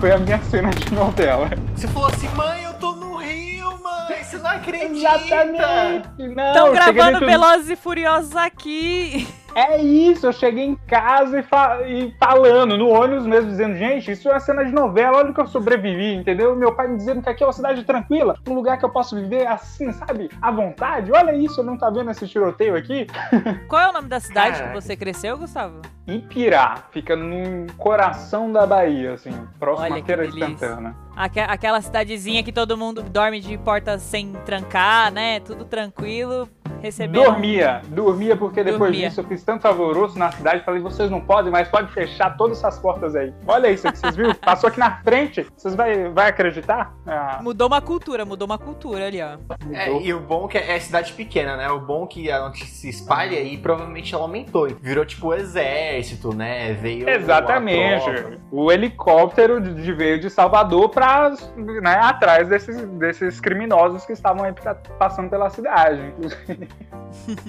Foi 0.00 0.10
a 0.12 0.16
minha 0.18 0.38
cena 0.44 0.70
de 0.70 0.94
novela. 0.94 1.50
Você 1.76 1.86
falou 1.88 2.08
assim, 2.08 2.26
mãe, 2.28 2.62
eu 2.64 2.72
tô 2.72 2.92
no 2.92 3.16
Rio, 3.16 3.78
mãe, 3.82 4.24
você 4.24 4.38
não 4.38 4.48
acredita! 4.48 4.96
Exatamente! 4.96 6.08
Não, 6.34 6.46
Estão 6.46 6.72
gravando 6.72 7.20
Velozes 7.20 7.68
e 7.68 7.76
Furiosos 7.76 8.34
aqui. 8.34 9.28
É 9.54 9.78
isso, 9.78 10.26
eu 10.26 10.32
cheguei 10.32 10.64
em 10.64 10.76
casa 10.86 11.40
e, 11.40 11.42
fa- 11.42 11.82
e 11.86 12.14
falando, 12.18 12.76
no 12.78 12.88
ônibus 12.88 13.26
mesmo, 13.26 13.50
dizendo, 13.50 13.76
gente, 13.76 14.10
isso 14.12 14.28
é 14.28 14.32
uma 14.32 14.40
cena 14.40 14.64
de 14.64 14.72
novela, 14.72 15.18
olha 15.18 15.30
o 15.30 15.34
que 15.34 15.40
eu 15.40 15.46
sobrevivi, 15.46 16.14
entendeu? 16.14 16.54
Meu 16.56 16.72
pai 16.74 16.88
me 16.88 16.96
dizendo 16.96 17.22
que 17.22 17.28
aqui 17.28 17.42
é 17.42 17.46
uma 17.46 17.52
cidade 17.52 17.82
tranquila, 17.84 18.36
um 18.48 18.54
lugar 18.54 18.78
que 18.78 18.84
eu 18.84 18.90
posso 18.90 19.16
viver 19.16 19.46
assim, 19.46 19.92
sabe? 19.92 20.30
À 20.40 20.50
vontade. 20.50 21.10
Olha 21.12 21.34
isso, 21.34 21.62
não 21.62 21.76
tá 21.76 21.90
vendo 21.90 22.10
esse 22.10 22.26
tiroteio 22.28 22.76
aqui? 22.76 23.06
Qual 23.68 23.80
é 23.82 23.88
o 23.90 23.92
nome 23.92 24.08
da 24.08 24.20
cidade 24.20 24.58
Caraca. 24.58 24.68
que 24.74 24.80
você 24.82 24.96
cresceu, 24.96 25.36
Gustavo? 25.38 25.80
Ipirá, 26.06 26.74
fica 26.90 27.14
no 27.14 27.66
coração 27.76 28.50
da 28.52 28.66
Bahia, 28.66 29.14
assim, 29.14 29.30
próximo 29.58 29.96
à 29.96 30.02
Feira 30.02 30.26
de. 30.28 30.38
Santana. 30.40 30.96
Aque- 31.16 31.40
aquela 31.40 31.80
cidadezinha 31.80 32.42
que 32.42 32.52
todo 32.52 32.76
mundo 32.76 33.02
dorme 33.02 33.40
de 33.40 33.56
porta 33.58 33.98
sem 33.98 34.32
trancar, 34.46 35.12
né? 35.12 35.40
Tudo 35.40 35.64
tranquilo. 35.64 36.48
Recebendo. 36.82 37.22
Dormia, 37.24 37.82
dormia 37.88 38.34
porque 38.34 38.64
depois 38.64 38.90
Dormia. 38.90 39.08
disso 39.10 39.20
eu 39.20 39.24
fiz 39.24 39.44
tanto 39.44 39.68
alvoroço 39.68 40.18
na 40.18 40.32
cidade, 40.32 40.64
falei, 40.64 40.80
vocês 40.80 41.10
não 41.10 41.20
podem, 41.20 41.52
mas 41.52 41.68
pode 41.68 41.92
fechar 41.92 42.34
todas 42.38 42.56
essas 42.56 42.78
portas 42.78 43.14
aí. 43.14 43.34
Olha 43.46 43.70
isso 43.70 43.86
aqui, 43.86 43.98
vocês 43.98 44.16
viram? 44.16 44.32
Passou 44.40 44.68
aqui 44.68 44.78
na 44.78 44.92
frente, 45.02 45.46
vocês 45.54 45.74
vai, 45.74 46.08
vai 46.08 46.30
acreditar? 46.30 46.94
Ah, 47.06 47.38
Mudou 47.42 47.66
uma 47.66 47.82
cultura, 47.82 48.24
mudou 48.24 48.46
uma 48.46 48.56
cultura 48.56 49.08
ali, 49.08 49.20
ó. 49.20 49.36
É, 49.74 49.92
e 50.00 50.14
o 50.14 50.20
bom 50.20 50.48
que 50.48 50.56
é, 50.56 50.74
é 50.74 50.80
cidade 50.80 51.12
pequena, 51.12 51.54
né? 51.54 51.68
O 51.68 51.80
bom 51.80 52.06
que 52.06 52.30
a 52.30 52.40
notícia 52.40 52.68
se 52.68 52.88
espalha 52.88 53.38
e 53.42 53.58
provavelmente 53.58 54.14
ela 54.14 54.24
aumentou. 54.24 54.66
Virou 54.80 55.04
tipo 55.04 55.26
o 55.28 55.34
exército, 55.34 56.34
né? 56.34 56.72
Veio. 56.72 57.06
Exatamente. 57.10 58.38
O 58.50 58.72
helicóptero 58.72 59.60
de, 59.60 59.74
de- 59.74 59.92
veio 59.92 60.18
de 60.18 60.30
Salvador 60.30 60.88
para 61.00 61.30
né, 61.56 61.94
atrás 62.02 62.48
desses, 62.48 62.76
desses 62.98 63.40
criminosos 63.40 64.04
que 64.04 64.12
estavam 64.12 64.44
aí 64.44 64.52
pra- 64.52 64.74
passando 64.74 65.30
pela 65.30 65.48
cidade. 65.48 66.00
inclusive. 66.08 66.68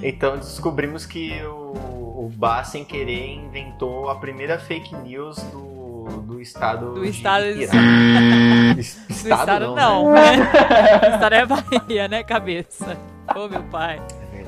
Então 0.01 0.37
descobrimos 0.37 1.05
que 1.05 1.39
o, 1.43 1.73
o 2.25 2.31
Bá, 2.35 2.63
sem 2.63 2.83
querer, 2.83 3.35
inventou 3.35 4.09
a 4.09 4.15
primeira 4.15 4.57
fake 4.57 4.95
news 4.95 5.37
do, 5.51 6.05
do 6.23 6.41
estado. 6.41 6.93
Do 6.95 7.05
estado 7.05 7.43
de- 7.43 7.63
Irá. 7.63 7.71
Es- 8.79 8.95
Do 9.05 9.11
estado, 9.13 9.39
estado 9.41 9.65
não. 9.67 10.05
não, 10.05 10.11
né? 10.13 10.37
né? 10.41 11.09
O 11.11 11.13
estado 11.13 11.35
é 11.35 11.45
Bahia, 11.45 12.07
né, 12.07 12.23
cabeça? 12.23 12.97
Ô, 13.35 13.47
meu 13.47 13.61
pai. 13.63 14.01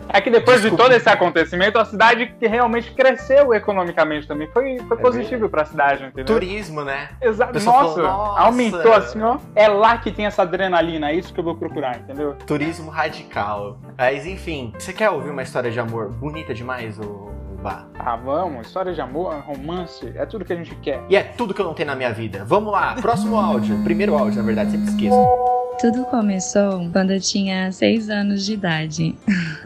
É 0.10 0.22
que 0.22 0.29
depois 0.29 0.57
de 0.57 0.63
Desculpa. 0.63 0.83
todo 0.83 0.93
esse 0.93 1.10
acontecimento, 1.10 1.77
a 1.79 1.86
cidade 1.86 2.33
que 2.39 2.48
realmente 2.48 2.91
cresceu 2.91 3.53
economicamente 3.53 4.27
também. 4.27 4.48
Foi, 4.48 4.77
foi 4.88 4.98
É 4.98 5.01
positivo 5.01 5.50
para 5.50 5.63
a 5.63 5.65
cidade, 5.65 6.03
entendeu? 6.05 6.25
Turismo, 6.25 6.83
né? 6.83 7.10
Exato. 7.22 7.53
Nossa, 7.63 8.01
"Nossa." 8.01 8.41
aumentou 8.41 8.93
assim, 8.93 9.22
ó. 9.22 9.38
É 9.55 9.67
lá 9.67 9.98
que 9.98 10.12
tem 10.12 10.25
essa 10.25 10.41
adrenalina, 10.41 11.10
é 11.10 11.15
isso 11.15 11.33
que 11.33 11.39
eu 11.39 11.43
vou 11.43 11.55
procurar, 11.55 11.98
entendeu? 11.98 12.36
Turismo 12.45 12.89
radical. 12.91 13.79
Mas 13.98 14.25
enfim, 14.25 14.74
você 14.77 14.93
quer 14.93 15.10
ouvir 15.10 15.29
uma 15.29 15.41
história 15.41 15.72
de 15.72 15.79
amor 15.79 16.10
bonita 16.10 16.53
demais, 16.53 17.00
o, 17.00 17.03
o 17.03 17.60
Bá? 17.62 17.86
Ah, 17.98 18.17
vamos, 18.17 18.67
história 18.67 18.93
de 18.93 19.00
amor, 19.00 19.33
romance, 19.45 20.12
é 20.15 20.25
tudo 20.25 20.43
que 20.43 20.51
a 20.51 20.55
gente 20.55 20.75
quer. 20.75 21.01
E 21.10 21.15
é 21.15 21.24
tudo 21.24 21.53
que 21.53 21.62
eu 21.62 21.65
não 21.65 21.74
tenho 21.74 21.88
na 21.88 21.95
minha 21.95 22.12
vida. 22.12 22.43
Vamos 22.45 22.72
lá, 22.72 22.95
próximo 23.01 23.38
áudio. 23.38 23.81
Primeiro 23.83 24.15
áudio, 24.17 24.38
na 24.38 24.45
verdade, 24.45 24.72
sempre 24.72 24.89
esqueço. 24.89 25.62
Tudo 25.84 26.06
começou 26.06 26.90
quando 26.94 27.12
eu 27.12 27.20
tinha 27.20 27.70
seis 27.74 28.10
anos 28.10 28.46
de 28.46 28.54
idade. 28.54 29.13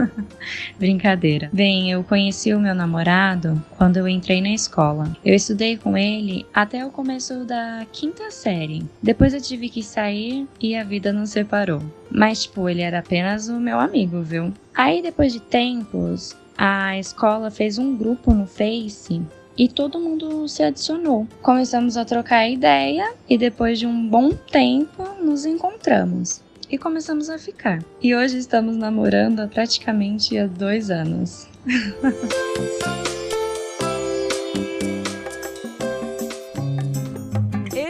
Brincadeira. 0.80 1.48
Bem, 1.54 1.92
eu 1.92 2.04
conheci 2.04 2.56
o 2.56 2.60
meu 2.60 2.74
namorado 2.74 3.64
quando 3.78 3.98
eu 3.98 4.08
entrei 4.08 4.42
na 4.42 4.50
escola. 4.50 5.16
Eu 5.24 5.36
estudei 5.36 5.78
com 5.78 5.96
ele 5.96 6.44
até 6.52 6.84
o 6.84 6.90
começo 6.90 7.46
da 7.46 7.86
quinta 7.92 8.32
série. 8.32 8.84
Depois 9.00 9.32
eu 9.32 9.40
tive 9.40 9.70
que 9.70 9.84
sair 9.84 10.48
e 10.60 10.76
a 10.76 10.84
vida 10.84 11.14
nos 11.14 11.30
separou. 11.30 11.84
Mas, 12.10 12.46
tipo, 12.46 12.68
ele 12.68 12.82
era 12.82 12.98
apenas 12.98 13.48
o 13.48 13.60
meu 13.60 13.80
amigo, 13.80 14.24
viu? 14.24 14.52
Aí, 14.74 15.04
depois 15.04 15.32
de 15.32 15.40
tempos, 15.40 16.36
a 16.58 16.98
escola 16.98 17.52
fez 17.52 17.78
um 17.78 17.96
grupo 17.96 18.34
no 18.34 18.48
Face 18.48 19.22
e 19.58 19.68
todo 19.68 20.00
mundo 20.00 20.48
se 20.48 20.64
adicionou. 20.64 21.28
Começamos 21.42 21.98
a 21.98 22.06
trocar 22.06 22.50
ideia 22.50 23.14
e 23.30 23.38
depois 23.38 23.80
de 23.80 23.88
um 23.88 24.08
bom 24.08 24.32
tempo 24.32 25.04
nos 25.22 25.46
encontramos 25.46 26.42
e 26.70 26.78
começamos 26.78 27.30
a 27.30 27.38
ficar. 27.38 27.84
E 28.02 28.14
hoje 28.16 28.38
estamos 28.38 28.76
namorando 28.76 29.40
há 29.40 29.48
praticamente 29.48 30.38
há 30.38 30.46
dois 30.46 30.90
anos. 30.90 31.48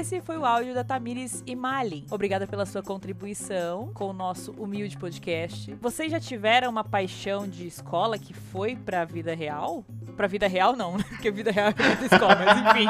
Esse 0.08 0.22
foi 0.22 0.38
o 0.38 0.46
áudio 0.46 0.74
da 0.74 0.86
Tamires 0.86 1.44
Imalin. 1.46 2.06
Obrigada 2.10 2.48
pela 2.48 2.66
sua 2.66 2.82
contribuição 2.82 3.92
com 3.94 4.06
o 4.06 4.14
nosso 4.14 4.54
humilde 4.54 4.98
podcast. 4.98 5.76
Vocês 5.82 6.10
já 6.10 6.18
tiveram 6.18 6.70
uma 6.70 6.82
paixão 6.82 7.46
de 7.46 7.68
escola 7.68 8.18
que 8.18 8.34
foi 8.34 8.78
pra 8.78 9.04
vida 9.04 9.36
real? 9.36 9.84
Pra 10.16 10.26
vida 10.26 10.48
real, 10.48 10.78
não, 10.78 10.98
né? 10.98 11.04
Porque 11.10 11.30
vida 11.30 11.52
real 11.52 11.68
é 11.68 11.74
da 11.74 12.06
escola, 12.06 12.36
mas 12.38 12.58
enfim. 12.58 12.88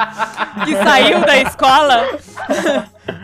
Que 0.63 0.75
saiu 0.75 1.21
da 1.21 1.37
escola. 1.37 2.03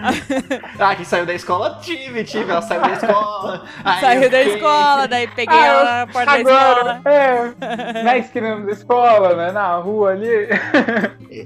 Ah, 0.80 0.96
que 0.96 1.06
saiu 1.06 1.26
da 1.26 1.34
escola? 1.34 1.80
Tive, 1.82 2.24
tive. 2.24 2.52
Ela 2.52 2.62
saiu 2.62 2.82
da 2.82 2.92
escola. 2.92 3.64
Aí 3.84 4.02
saiu 4.02 4.30
da 4.30 4.38
fiquei- 4.38 4.56
escola, 4.56 5.08
daí 5.08 5.28
peguei 5.28 5.58
Ah, 5.58 5.66
ela 5.66 5.84
na 6.06 6.08
porta 6.08 6.26
da 6.26 6.40
Agora, 6.40 6.96
escola. 6.98 7.02
é, 7.06 8.04
na 8.04 8.18
esquina 8.18 8.60
da 8.60 8.72
escola, 8.72 9.36
né, 9.36 9.52
na 9.52 9.76
rua 9.78 10.12
ali. 10.12 10.50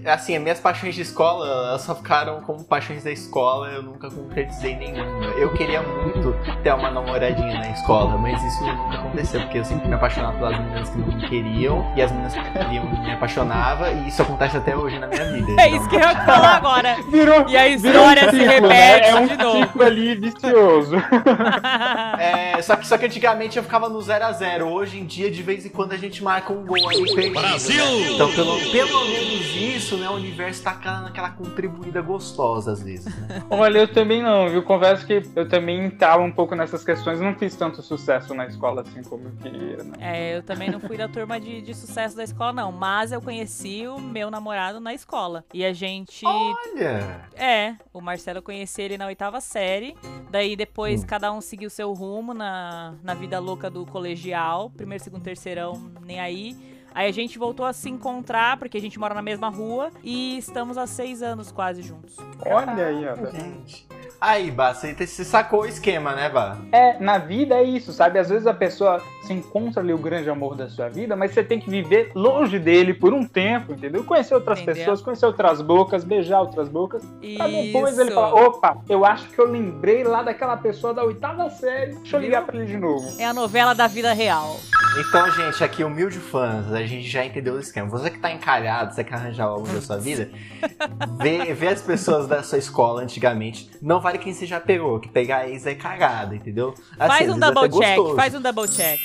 Assim, 0.05 0.35
as 0.35 0.41
minhas 0.41 0.59
paixões 0.59 0.95
de 0.95 1.01
escola, 1.01 1.45
elas 1.69 1.81
só 1.81 1.95
ficaram 1.95 2.41
como 2.41 2.63
paixões 2.63 3.03
da 3.03 3.11
escola, 3.11 3.67
eu 3.69 3.81
nunca 3.83 4.09
concretizei 4.09 4.75
nenhuma. 4.75 5.25
Eu 5.37 5.53
queria 5.53 5.81
muito 5.81 6.35
ter 6.63 6.73
uma 6.73 6.89
namoradinha 6.91 7.59
na 7.59 7.69
escola, 7.71 8.17
mas 8.17 8.41
isso 8.43 8.63
nunca 8.65 8.97
aconteceu, 8.97 9.41
porque 9.41 9.59
eu 9.59 9.65
sempre 9.65 9.87
me 9.87 9.93
apaixonava 9.95 10.37
pelas 10.37 10.59
meninas 10.59 10.89
que 10.89 10.97
não 10.97 11.07
me 11.07 11.29
queriam, 11.29 11.93
e 11.95 12.01
as 12.01 12.11
meninas 12.11 12.33
que 12.33 12.51
queriam 12.51 12.85
me 13.01 13.11
apaixonava, 13.11 13.89
e 13.91 14.07
isso 14.07 14.21
acontece 14.21 14.57
até 14.57 14.75
hoje 14.75 14.99
na 14.99 15.07
minha 15.07 15.23
vida. 15.25 15.61
É 15.61 15.67
então- 15.67 15.77
isso 15.79 15.89
que 15.89 15.95
eu 15.95 15.99
ia 15.99 16.15
falar 16.25 16.55
agora. 16.57 16.95
Virou, 17.09 17.45
E 17.47 17.57
a 17.57 17.63
virou 17.63 17.75
história 17.75 18.29
se 18.31 18.46
ciclo, 18.47 18.67
repete 18.67 19.11
né? 19.13 19.37
É 19.37 19.45
um 19.45 19.61
ciclo 19.61 19.83
ali 19.83 20.15
vicioso. 20.15 20.95
É, 22.19 22.61
só 22.61 22.75
que, 22.75 22.87
só 22.87 22.97
que 22.97 23.05
antigamente 23.05 23.57
eu 23.57 23.63
ficava 23.63 23.87
no 23.89 24.01
0 24.01 24.25
a 24.25 24.31
0 24.31 24.67
Hoje 24.67 24.99
em 24.99 25.05
dia, 25.05 25.29
de 25.29 25.43
vez 25.43 25.65
em 25.65 25.69
quando, 25.69 25.93
a 25.93 25.97
gente 25.97 26.23
marca 26.23 26.51
um 26.51 26.65
gol 26.65 26.89
ali 26.89 27.13
perdido. 27.13 27.39
Brasil! 27.39 27.83
Então, 28.13 28.31
pelo, 28.31 28.59
pelo 28.71 29.05
menos 29.05 29.55
isso, 29.55 29.97
né? 29.97 30.09
O 30.09 30.13
universo 30.13 30.63
tá 30.63 30.71
aquela, 30.71 31.01
naquela 31.01 31.29
contribuída 31.29 32.01
gostosa, 32.01 32.71
às 32.71 32.81
vezes. 32.81 33.05
Né? 33.05 33.43
Olha, 33.49 33.79
eu 33.79 33.87
também 33.87 34.21
não, 34.21 34.49
viu? 34.49 34.63
Confesso 34.63 35.05
que 35.05 35.23
eu 35.35 35.47
também 35.47 35.85
entrava 35.85 36.23
um 36.23 36.31
pouco 36.31 36.55
nessas 36.55 36.83
questões. 36.83 37.19
Não 37.19 37.35
fiz 37.35 37.55
tanto 37.55 37.81
sucesso 37.81 38.33
na 38.33 38.47
escola 38.47 38.81
assim 38.81 39.03
como 39.03 39.27
eu 39.27 39.31
queria, 39.41 39.83
né? 39.83 39.93
É, 39.99 40.37
eu 40.37 40.43
também 40.43 40.69
não 40.69 40.79
fui 40.79 40.97
da 40.97 41.07
turma 41.07 41.39
de, 41.39 41.61
de 41.61 41.73
sucesso 41.73 42.15
da 42.15 42.23
escola, 42.23 42.53
não. 42.53 42.71
Mas 42.71 43.11
eu 43.11 43.21
conheci 43.21 43.87
o 43.87 43.99
meu 43.99 44.31
namorado 44.31 44.79
na 44.79 44.93
escola. 44.93 45.45
E 45.53 45.63
a 45.63 45.73
gente. 45.73 46.25
Olha! 46.25 47.21
É, 47.35 47.75
o 47.93 48.01
Marcelo 48.01 48.36
eu 48.37 48.41
conheci 48.43 48.81
ele 48.81 48.97
na 48.97 49.05
oitava 49.07 49.39
série. 49.41 49.95
Daí 50.29 50.55
depois 50.55 51.03
Hum. 51.03 51.07
cada 51.07 51.31
um 51.31 51.41
seguiu 51.41 51.69
seu 51.69 51.93
rumo 51.93 52.33
na, 52.33 52.95
na 53.03 53.13
vida 53.13 53.39
louca 53.39 53.69
do 53.69 53.85
colegial. 53.85 54.69
Primeiro, 54.69 55.03
segundo, 55.03 55.23
terceirão, 55.23 55.91
nem 56.05 56.19
aí. 56.19 56.55
Aí 56.93 57.07
a 57.07 57.11
gente 57.11 57.37
voltou 57.37 57.65
a 57.65 57.73
se 57.73 57.89
encontrar, 57.89 58.57
porque 58.57 58.77
a 58.77 58.81
gente 58.81 58.97
mora 58.97 59.13
na 59.13 59.21
mesma 59.21 59.49
rua. 59.49 59.91
E 60.03 60.37
estamos 60.37 60.77
há 60.77 60.87
seis 60.87 61.21
anos 61.21 61.51
quase 61.51 61.81
juntos. 61.83 62.17
Olha 62.45 62.87
aí, 62.87 63.05
ó. 63.07 63.15
Gente. 63.31 63.87
Aí, 64.19 64.49
Bá, 64.49 64.73
você, 64.73 64.93
você 64.93 65.23
sacou 65.23 65.61
o 65.61 65.65
esquema, 65.65 66.15
né, 66.15 66.27
Bá? 66.29 66.57
É, 66.71 66.99
na 66.99 67.17
vida 67.19 67.55
é 67.55 67.63
isso, 67.63 67.93
sabe? 67.93 68.17
Às 68.17 68.29
vezes 68.29 68.47
a 68.47 68.53
pessoa 68.53 69.01
se 69.21 69.31
encontra 69.31 69.81
ali 69.81 69.93
o 69.93 69.97
grande 69.97 70.29
amor 70.29 70.55
da 70.55 70.67
sua 70.69 70.89
vida, 70.89 71.15
mas 71.15 71.31
você 71.31 71.43
tem 71.43 71.59
que 71.59 71.69
viver 71.69 72.11
longe 72.15 72.57
dele 72.57 72.93
por 72.93 73.13
um 73.13 73.23
tempo, 73.23 73.73
entendeu? 73.73 74.03
Conhecer 74.03 74.33
outras 74.33 74.59
Entendeu? 74.59 74.75
pessoas, 74.75 75.01
conhecer 75.01 75.25
outras 75.25 75.61
bocas, 75.61 76.03
beijar 76.03 76.39
outras 76.41 76.67
bocas. 76.67 77.03
Pra 77.35 77.47
depois 77.47 77.99
ele 77.99 78.11
falar, 78.11 78.33
opa, 78.33 78.77
eu 78.89 79.05
acho 79.05 79.27
que 79.29 79.39
eu 79.39 79.49
lembrei 79.49 80.03
lá 80.03 80.23
daquela 80.23 80.57
pessoa 80.57 80.93
da 80.93 81.03
oitava 81.03 81.49
série. 81.49 81.93
Deixa 81.95 82.17
eu 82.17 82.21
ligar 82.21 82.43
pra 82.45 82.55
ele 82.57 82.65
de 82.65 82.77
novo. 82.77 83.07
É 83.19 83.25
a 83.25 83.33
novela 83.33 83.75
da 83.75 83.85
vida 83.87 84.13
real. 84.13 84.57
Então, 84.99 85.29
gente, 85.31 85.63
aqui, 85.63 85.83
humilde 85.83 86.17
fãs, 86.17 86.73
a 86.73 86.83
gente 86.83 87.07
já 87.07 87.23
entendeu 87.23 87.53
o 87.53 87.59
esquema. 87.59 87.87
Você 87.89 88.09
que 88.09 88.17
tá 88.17 88.31
encalhado, 88.31 88.95
você 88.95 89.03
quer 89.03 89.15
arranjar 89.15 89.51
o 89.51 89.55
amor 89.55 89.67
da 89.67 89.81
sua 89.81 89.97
vida, 89.97 90.31
vê, 91.19 91.53
vê 91.53 91.67
as 91.67 91.81
pessoas 91.83 92.27
da 92.27 92.41
sua 92.41 92.57
escola 92.57 93.01
antigamente. 93.03 93.69
Não 93.79 94.01
vale 94.07 94.17
quem 94.19 94.33
você 94.33 94.45
já 94.45 94.59
pegou, 94.59 94.99
que 95.01 95.09
pegar 95.09 95.49
ex 95.49 95.65
é 95.65 95.75
cagada, 95.75 96.33
entendeu? 96.33 96.73
Assim, 96.97 97.07
Faz 97.17 97.29
um 97.29 97.35
é 97.35 97.39
double 97.39 97.69
check, 97.69 97.95
gostoso, 97.97 98.15
faz 98.15 98.35
um 98.35 98.41
double 98.41 98.67
check. 98.69 98.99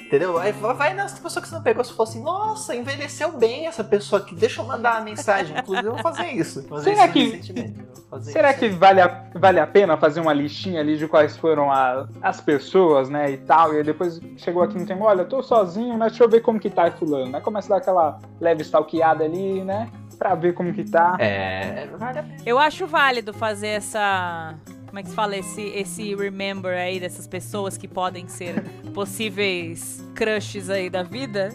Entendeu? 0.00 0.36
Aí 0.38 0.52
vai 0.52 0.92
nessa 0.94 1.20
pessoa 1.20 1.42
que 1.42 1.48
você 1.48 1.54
não 1.54 1.62
pegou, 1.62 1.82
se 1.82 1.92
for 1.94 2.02
assim, 2.02 2.22
nossa, 2.22 2.76
envelheceu 2.76 3.32
bem 3.32 3.66
essa 3.66 3.82
pessoa 3.82 4.20
aqui, 4.20 4.34
deixa 4.34 4.60
eu 4.60 4.66
mandar 4.66 4.96
uma 4.96 5.00
mensagem. 5.00 5.56
Inclusive, 5.58 5.88
eu 5.88 5.94
vou 5.94 6.02
fazer 6.02 6.26
isso. 6.32 6.62
Fazer 6.68 6.90
Será 6.94 7.06
isso 7.06 7.12
que- 7.52 7.74
Será 8.30 8.50
isso. 8.50 8.60
que 8.60 8.68
vale 8.68 9.00
a, 9.00 9.24
vale 9.34 9.58
a 9.58 9.66
pena 9.66 9.96
fazer 9.96 10.20
uma 10.20 10.34
listinha 10.34 10.80
ali 10.80 10.98
de 10.98 11.08
quais 11.08 11.34
foram 11.38 11.72
a- 11.72 12.06
as 12.20 12.42
pessoas, 12.42 13.08
né, 13.08 13.30
e 13.30 13.38
tal, 13.38 13.72
e 13.72 13.78
aí 13.78 13.82
depois 13.82 14.20
chegou 14.36 14.62
aqui 14.62 14.78
no 14.78 14.84
tempo, 14.86 15.02
olha, 15.02 15.22
eu 15.22 15.28
tô 15.28 15.42
sozinho, 15.42 15.96
mas 15.96 16.12
deixa 16.12 16.22
eu 16.24 16.28
ver 16.28 16.40
como 16.42 16.60
que 16.60 16.68
tá 16.68 16.90
fulano, 16.90 17.30
né? 17.32 17.40
Começa 17.40 17.68
a 17.68 17.70
dar 17.70 17.76
aquela 17.82 18.18
leve 18.38 18.60
stalkeada 18.62 19.24
ali, 19.24 19.64
né, 19.64 19.88
pra 20.22 20.36
ver 20.36 20.54
como 20.54 20.72
que 20.72 20.84
tá. 20.84 21.16
É. 21.18 21.88
Eu 22.46 22.56
acho 22.56 22.86
válido 22.86 23.34
fazer 23.34 23.68
essa 23.68 24.54
como 24.86 24.98
é 24.98 25.02
que 25.02 25.08
se 25.08 25.14
fala, 25.14 25.34
esse, 25.36 25.62
esse 25.62 26.14
remember 26.14 26.78
aí 26.78 27.00
dessas 27.00 27.26
pessoas 27.26 27.78
que 27.78 27.88
podem 27.88 28.28
ser 28.28 28.62
possíveis 28.94 30.06
crushes 30.14 30.68
aí 30.68 30.90
da 30.90 31.02
vida. 31.02 31.48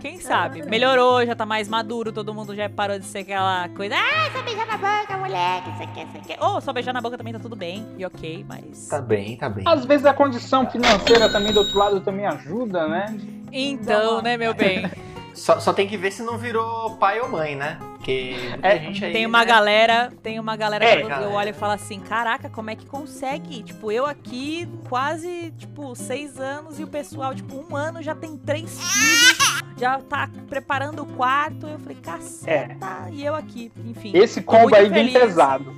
Quem 0.00 0.18
sabe? 0.18 0.68
Melhorou, 0.68 1.24
já 1.24 1.32
tá 1.36 1.46
mais 1.46 1.68
maduro, 1.68 2.10
todo 2.10 2.34
mundo 2.34 2.56
já 2.56 2.68
parou 2.68 2.98
de 2.98 3.04
ser 3.04 3.20
aquela 3.20 3.68
coisa. 3.68 3.94
Ah, 3.94 4.30
só 4.32 4.42
beijar 4.42 4.66
na 4.66 4.76
boca, 4.76 5.16
moleque, 5.16 5.70
isso 5.70 5.82
aqui, 5.84 6.00
isso 6.00 6.16
aqui. 6.16 6.44
Ou 6.44 6.60
só 6.60 6.72
beijar 6.72 6.92
na 6.92 7.00
boca 7.00 7.16
também 7.16 7.32
tá 7.32 7.38
tudo 7.38 7.54
bem 7.54 7.86
e 7.96 8.04
ok, 8.04 8.44
mas. 8.48 8.88
Tá 8.88 9.00
bem, 9.00 9.36
tá 9.36 9.48
bem. 9.48 9.62
Às 9.64 9.84
vezes 9.84 10.04
a 10.04 10.12
condição 10.12 10.68
financeira 10.68 11.30
também 11.30 11.52
do 11.52 11.60
outro 11.60 11.78
lado 11.78 12.00
também 12.00 12.26
ajuda, 12.26 12.88
né? 12.88 13.16
Então, 13.52 14.20
né, 14.20 14.36
meu 14.36 14.52
bem? 14.52 14.90
Só, 15.34 15.60
só 15.60 15.72
tem 15.72 15.86
que 15.86 15.96
ver 15.96 16.10
se 16.10 16.22
não 16.22 16.36
virou 16.36 16.96
pai 16.96 17.20
ou 17.20 17.28
mãe, 17.28 17.54
né? 17.54 17.78
Porque 18.02 18.34
É, 18.60 18.78
gente 18.80 19.04
aí. 19.04 19.12
Tem 19.12 19.24
uma 19.26 19.38
né? 19.38 19.44
galera, 19.44 20.12
tem 20.24 20.40
uma 20.40 20.56
galera 20.56 20.84
É, 20.84 20.96
que 20.96 21.02
eu 21.02 21.08
galera. 21.08 21.30
olho 21.30 21.50
e 21.50 21.52
falo 21.52 21.72
assim, 21.72 22.00
caraca, 22.00 22.50
como 22.50 22.68
é 22.68 22.74
que 22.74 22.84
consegue? 22.84 23.62
Tipo, 23.62 23.92
eu 23.92 24.04
aqui 24.04 24.68
quase, 24.88 25.52
tipo, 25.56 25.94
seis 25.94 26.38
anos 26.40 26.80
e 26.80 26.82
o 26.84 26.88
pessoal, 26.88 27.32
tipo, 27.32 27.54
um 27.56 27.76
ano 27.76 28.02
já 28.02 28.12
tem 28.12 28.36
três 28.36 28.76
filhos, 28.76 29.62
já 29.78 30.00
tá 30.00 30.28
preparando 30.48 31.02
o 31.02 31.06
quarto. 31.06 31.68
Eu 31.68 31.78
falei, 31.78 31.96
caceta, 32.02 33.08
e 33.12 33.24
eu 33.24 33.36
aqui, 33.36 33.70
enfim. 33.86 34.10
Esse 34.14 34.42
combo 34.42 34.74
aí 34.74 34.90
bem 34.90 35.06
feliz. 35.06 35.22
pesado. 35.22 35.72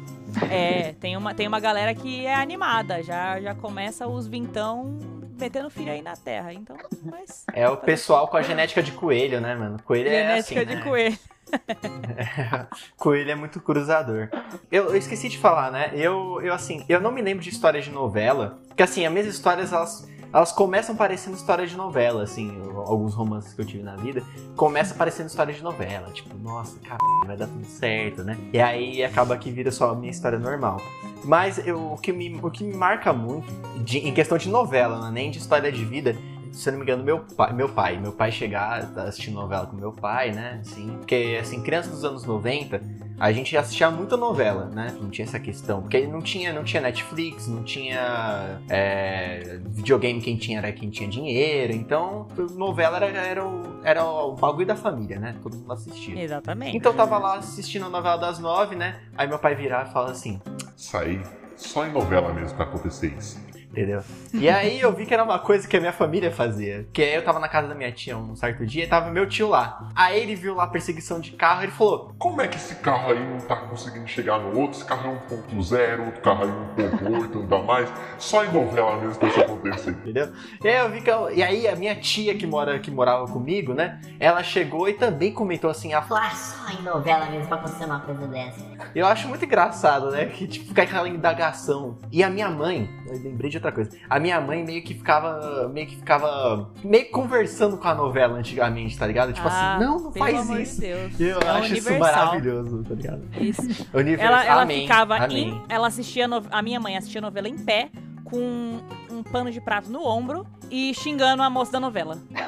É, 0.51 0.95
tem 0.99 1.19
uma, 1.19 1.35
tem 1.35 1.47
uma 1.47 1.61
galera 1.61 1.95
que 1.95 2.25
é 2.25 2.35
animada, 2.35 3.03
já, 3.03 3.39
já 3.39 3.55
começa 3.55 4.07
os 4.09 4.27
vintão 4.27 4.99
metendo 5.39 5.69
filho 5.69 5.93
aí 5.93 6.01
na 6.01 6.17
terra, 6.17 6.55
então, 6.55 6.77
mas... 7.05 7.45
É 7.53 7.69
o 7.69 7.77
pessoal 7.77 8.27
com 8.29 8.37
a 8.39 8.43
genética 8.43 8.83
de 8.83 8.93
coelho, 8.93 9.41
né, 9.41 9.55
mano? 9.55 9.77
Coelho 9.85 10.09
Genética 10.09 10.61
é 10.61 10.63
assim, 10.63 10.69
de 10.71 10.77
né? 10.77 10.83
coelho. 10.83 11.19
Coelho 12.97 13.31
é 13.31 13.35
muito 13.35 13.61
cruzador. 13.61 14.29
Eu, 14.71 14.85
eu 14.91 14.97
esqueci 14.97 15.29
de 15.29 15.39
falar, 15.39 15.71
né? 15.71 15.91
Eu, 15.95 16.41
eu, 16.43 16.53
assim, 16.53 16.85
eu 16.89 17.01
não 17.01 17.13
me 17.13 17.23
lembro 17.23 17.43
de 17.43 17.51
histórias 17.51 17.85
de 17.85 17.91
novela. 17.91 18.59
Porque, 18.69 18.83
assim, 18.83 19.05
as 19.07 19.13
minhas 19.13 19.27
histórias, 19.29 19.73
elas, 19.73 20.09
elas 20.33 20.53
começam 20.53 20.97
parecendo 20.97 21.37
histórias 21.37 21.71
de 21.71 21.77
novela, 21.77 22.23
assim. 22.23 22.57
Alguns 22.87 23.15
romances 23.15 23.53
que 23.55 23.61
eu 23.61 23.67
tive 23.67 23.83
na 23.83 23.97
vida. 23.97 24.23
Começam 24.57 24.97
parecendo 24.97 25.29
histórias 25.29 25.57
de 25.57 25.63
novela. 25.63 26.11
Tipo, 26.13 26.37
nossa, 26.37 26.79
cara, 26.81 26.99
vai 27.27 27.37
dar 27.37 27.47
tudo 27.47 27.65
certo, 27.67 28.23
né? 28.25 28.37
E 28.53 28.61
aí 28.61 29.05
acaba 29.05 29.37
que 29.37 29.51
vira 29.51 29.71
só 29.71 29.91
a 29.91 29.95
minha 29.95 30.11
história 30.11 30.39
normal. 30.39 30.81
Mas 31.25 31.65
eu, 31.67 31.93
o, 31.93 31.97
que 31.97 32.13
me, 32.13 32.39
o 32.43 32.51
que 32.51 32.63
me 32.63 32.75
marca 32.77 33.11
muito, 33.13 33.51
de- 33.83 33.99
em 34.07 34.13
questão 34.13 34.37
de 34.37 34.49
novela, 34.51 34.99
não 35.01 35.09
é 35.09 35.11
nem 35.11 35.31
de 35.31 35.39
história 35.39 35.73
de 35.73 35.83
vida, 35.83 36.15
se 36.55 36.69
eu 36.69 36.73
não 36.73 36.79
me 36.79 36.85
engano, 36.85 37.03
meu 37.03 37.19
pai, 37.19 37.53
meu 37.53 37.69
pai, 37.69 37.99
meu 38.01 38.13
pai 38.13 38.31
chegar, 38.31 38.87
tá 38.95 39.03
assistindo 39.03 39.35
novela 39.35 39.67
com 39.67 39.77
meu 39.77 39.93
pai, 39.93 40.31
né? 40.31 40.61
Assim, 40.61 40.97
porque, 40.99 41.39
assim, 41.41 41.61
criança 41.63 41.91
dos 41.91 42.05
anos 42.05 42.25
90, 42.25 42.81
a 43.19 43.33
gente 43.33 43.57
assistia 43.57 43.91
muita 43.91 44.17
novela, 44.17 44.67
né? 44.67 44.97
Não 45.01 45.11
tinha 45.11 45.27
essa 45.27 45.41
questão. 45.41 45.83
Porque 45.83 46.07
não 46.07 46.23
tinha, 46.23 46.53
não 46.53 46.63
tinha 46.63 46.81
Netflix, 46.81 47.49
não 47.49 47.65
tinha 47.65 48.61
é, 48.69 49.59
videogame, 49.67 50.21
quem 50.21 50.37
tinha 50.37 50.59
era 50.59 50.73
quem 50.73 50.91
tinha 50.91 51.09
dinheiro. 51.09 51.73
Então, 51.73 52.29
novela 52.53 52.99
era, 52.99 53.07
era, 53.07 53.45
o, 53.45 53.81
era 53.83 54.05
o 54.05 54.35
bagulho 54.35 54.67
da 54.67 54.77
família, 54.77 55.19
né? 55.19 55.37
Todo 55.43 55.57
mundo 55.57 55.73
assistia. 55.73 56.23
Exatamente. 56.23 56.77
Então 56.77 56.93
eu 56.93 56.97
tava 56.97 57.19
lá 57.19 57.37
assistindo 57.37 57.87
a 57.87 57.89
novela 57.89 58.17
das 58.17 58.39
nove, 58.39 58.77
né? 58.77 59.01
Aí 59.17 59.27
meu 59.27 59.41
pai 59.41 59.57
virar 59.57 59.89
e 59.89 59.93
fala 59.93 60.13
assim, 60.13 60.41
Isso 60.77 60.97
aí, 60.97 61.21
só 61.57 61.85
em 61.85 61.93
novela 61.93 62.33
mesmo 62.33 62.57
pra 62.57 62.65
acontecer 62.65 63.13
isso. 63.19 63.43
Entendeu? 63.75 64.03
E 64.33 64.49
aí 64.49 64.81
eu 64.81 64.93
vi 64.93 65.05
que 65.05 65.13
era 65.13 65.25
uma 65.25 65.39
coisa 65.41 65.67
que 65.67 65.77
a 65.77 65.81
minha 65.81 65.93
família 65.93 66.31
fazia. 66.31 66.87
Que 66.93 67.03
aí 67.03 67.15
eu 67.17 67.25
tava 67.25 67.41
na 67.41 67.49
casa 67.49 67.67
da 67.67 67.75
minha 67.75 67.91
tia 67.91 68.17
um 68.17 68.37
certo 68.37 68.65
dia 68.65 68.85
e 68.85 68.87
tava 68.87 69.11
meu 69.11 69.29
tio 69.29 69.49
lá. 69.49 69.89
Aí 69.97 70.21
ele 70.21 70.37
viu 70.37 70.55
lá 70.55 70.63
a 70.65 70.67
perseguição 70.69 71.19
de 71.19 71.33
carro 71.33 71.63
e 71.63 71.65
ele 71.65 71.73
falou: 71.73 72.15
Como 72.17 72.41
é 72.41 72.47
que 72.47 72.57
esse 72.57 72.77
carro 72.77 73.11
aí 73.11 73.19
não 73.19 73.39
tá 73.39 73.57
conseguindo 73.57 74.07
chegar 74.07 74.39
no 74.39 74.57
outro? 74.61 74.79
Esse 74.79 74.85
carro 74.85 75.11
é 75.11 75.35
1.0, 75.35 76.07
outro 76.07 76.21
carro 76.23 76.45
aí 76.45 76.51
1.8, 76.85 77.35
não 77.35 77.47
dá 77.47 77.59
mais. 77.59 77.93
Só 78.19 78.45
em 78.45 78.53
novela 78.53 78.97
mesmo 79.01 79.19
que 79.19 79.27
isso 79.27 79.41
acontece. 79.41 79.91
Entendeu? 79.91 80.33
E 80.63 80.69
aí 80.69 80.77
eu 80.77 80.91
vi 80.91 81.01
que 81.01 81.11
eu- 81.11 81.31
e 81.35 81.43
aí 81.43 81.67
a 81.67 81.75
minha 81.75 81.97
tia 81.97 82.37
que 82.37 82.47
mora 82.47 82.79
que 82.79 82.91
morava 82.93 83.27
comigo, 83.27 83.75
né? 83.75 84.01
Ela 84.21 84.43
chegou 84.45 84.89
e 84.89 84.93
também 84.95 85.33
comentou 85.33 85.69
assim, 85.69 85.93
a 85.93 86.01
Falar 86.03 86.37
só 86.37 86.71
em 86.71 86.83
novela 86.83 87.27
mesmo 87.27 87.49
pra 87.49 87.57
acontecer 87.57 87.87
uma 87.87 87.99
coisa 88.01 88.27
dessa. 88.29 88.65
Eu 88.95 89.07
acho 89.07 89.27
muito 89.27 89.45
engraçado, 89.45 90.11
né? 90.11 90.27
Que 90.27 90.47
tipo, 90.47 90.67
fica 90.69 90.83
aquela 90.83 91.09
indagação. 91.09 91.99
E 92.13 92.23
a 92.23 92.29
minha 92.31 92.49
mãe, 92.51 92.89
eu 93.07 93.15
lembrei 93.15 93.51
de 93.51 93.59
outra 93.67 93.73
coisa. 93.73 93.91
A 94.09 94.19
minha 94.21 94.41
mãe 94.41 94.65
meio 94.65 94.83
que 94.83 94.95
ficava. 94.95 95.69
Meio 95.73 95.87
que 95.87 95.97
ficava. 95.97 96.69
Meio 96.83 97.05
que 97.05 97.11
conversando 97.11 97.77
com 97.77 97.89
a 97.89 97.95
novela 97.95 98.39
antigamente, 98.39 98.99
tá 98.99 99.07
ligado? 99.07 99.33
Tipo 99.33 99.49
Ah, 99.49 99.75
assim, 99.77 99.85
não, 99.85 99.99
não 99.99 100.13
pelo 100.13 100.25
faz 100.27 100.51
isso. 100.51 100.81
Deus. 100.81 101.21
Eu 101.21 101.41
É 101.41 101.49
acho 101.51 101.75
isso 101.75 101.89
universal. 101.89 102.27
maravilhoso, 102.27 102.85
tá 102.85 102.95
ligado? 102.95 103.23
Isso. 103.41 103.63
Universal. 103.95 104.27
Ela, 104.39 104.45
ela 104.45 104.63
amém, 104.63 104.83
ficava 104.83 105.17
amém. 105.17 105.49
em. 105.51 105.63
Ela 105.69 105.87
assistia. 105.89 106.29
no- 106.29 106.43
a 106.51 106.63
minha 106.63 106.79
mãe 106.81 106.97
assistia 106.97 107.21
a 107.21 107.23
novela 107.23 107.49
em 107.49 107.57
pé, 107.59 107.89
com 108.25 108.79
um 109.11 109.23
pano 109.23 109.51
de 109.51 109.61
prato 109.61 109.91
no 109.91 110.05
ombro 110.07 110.47
e 110.71 110.93
xingando 110.95 111.43
a 111.43 111.51
moça 111.51 111.73
da 111.73 111.81
novela. 111.81 112.19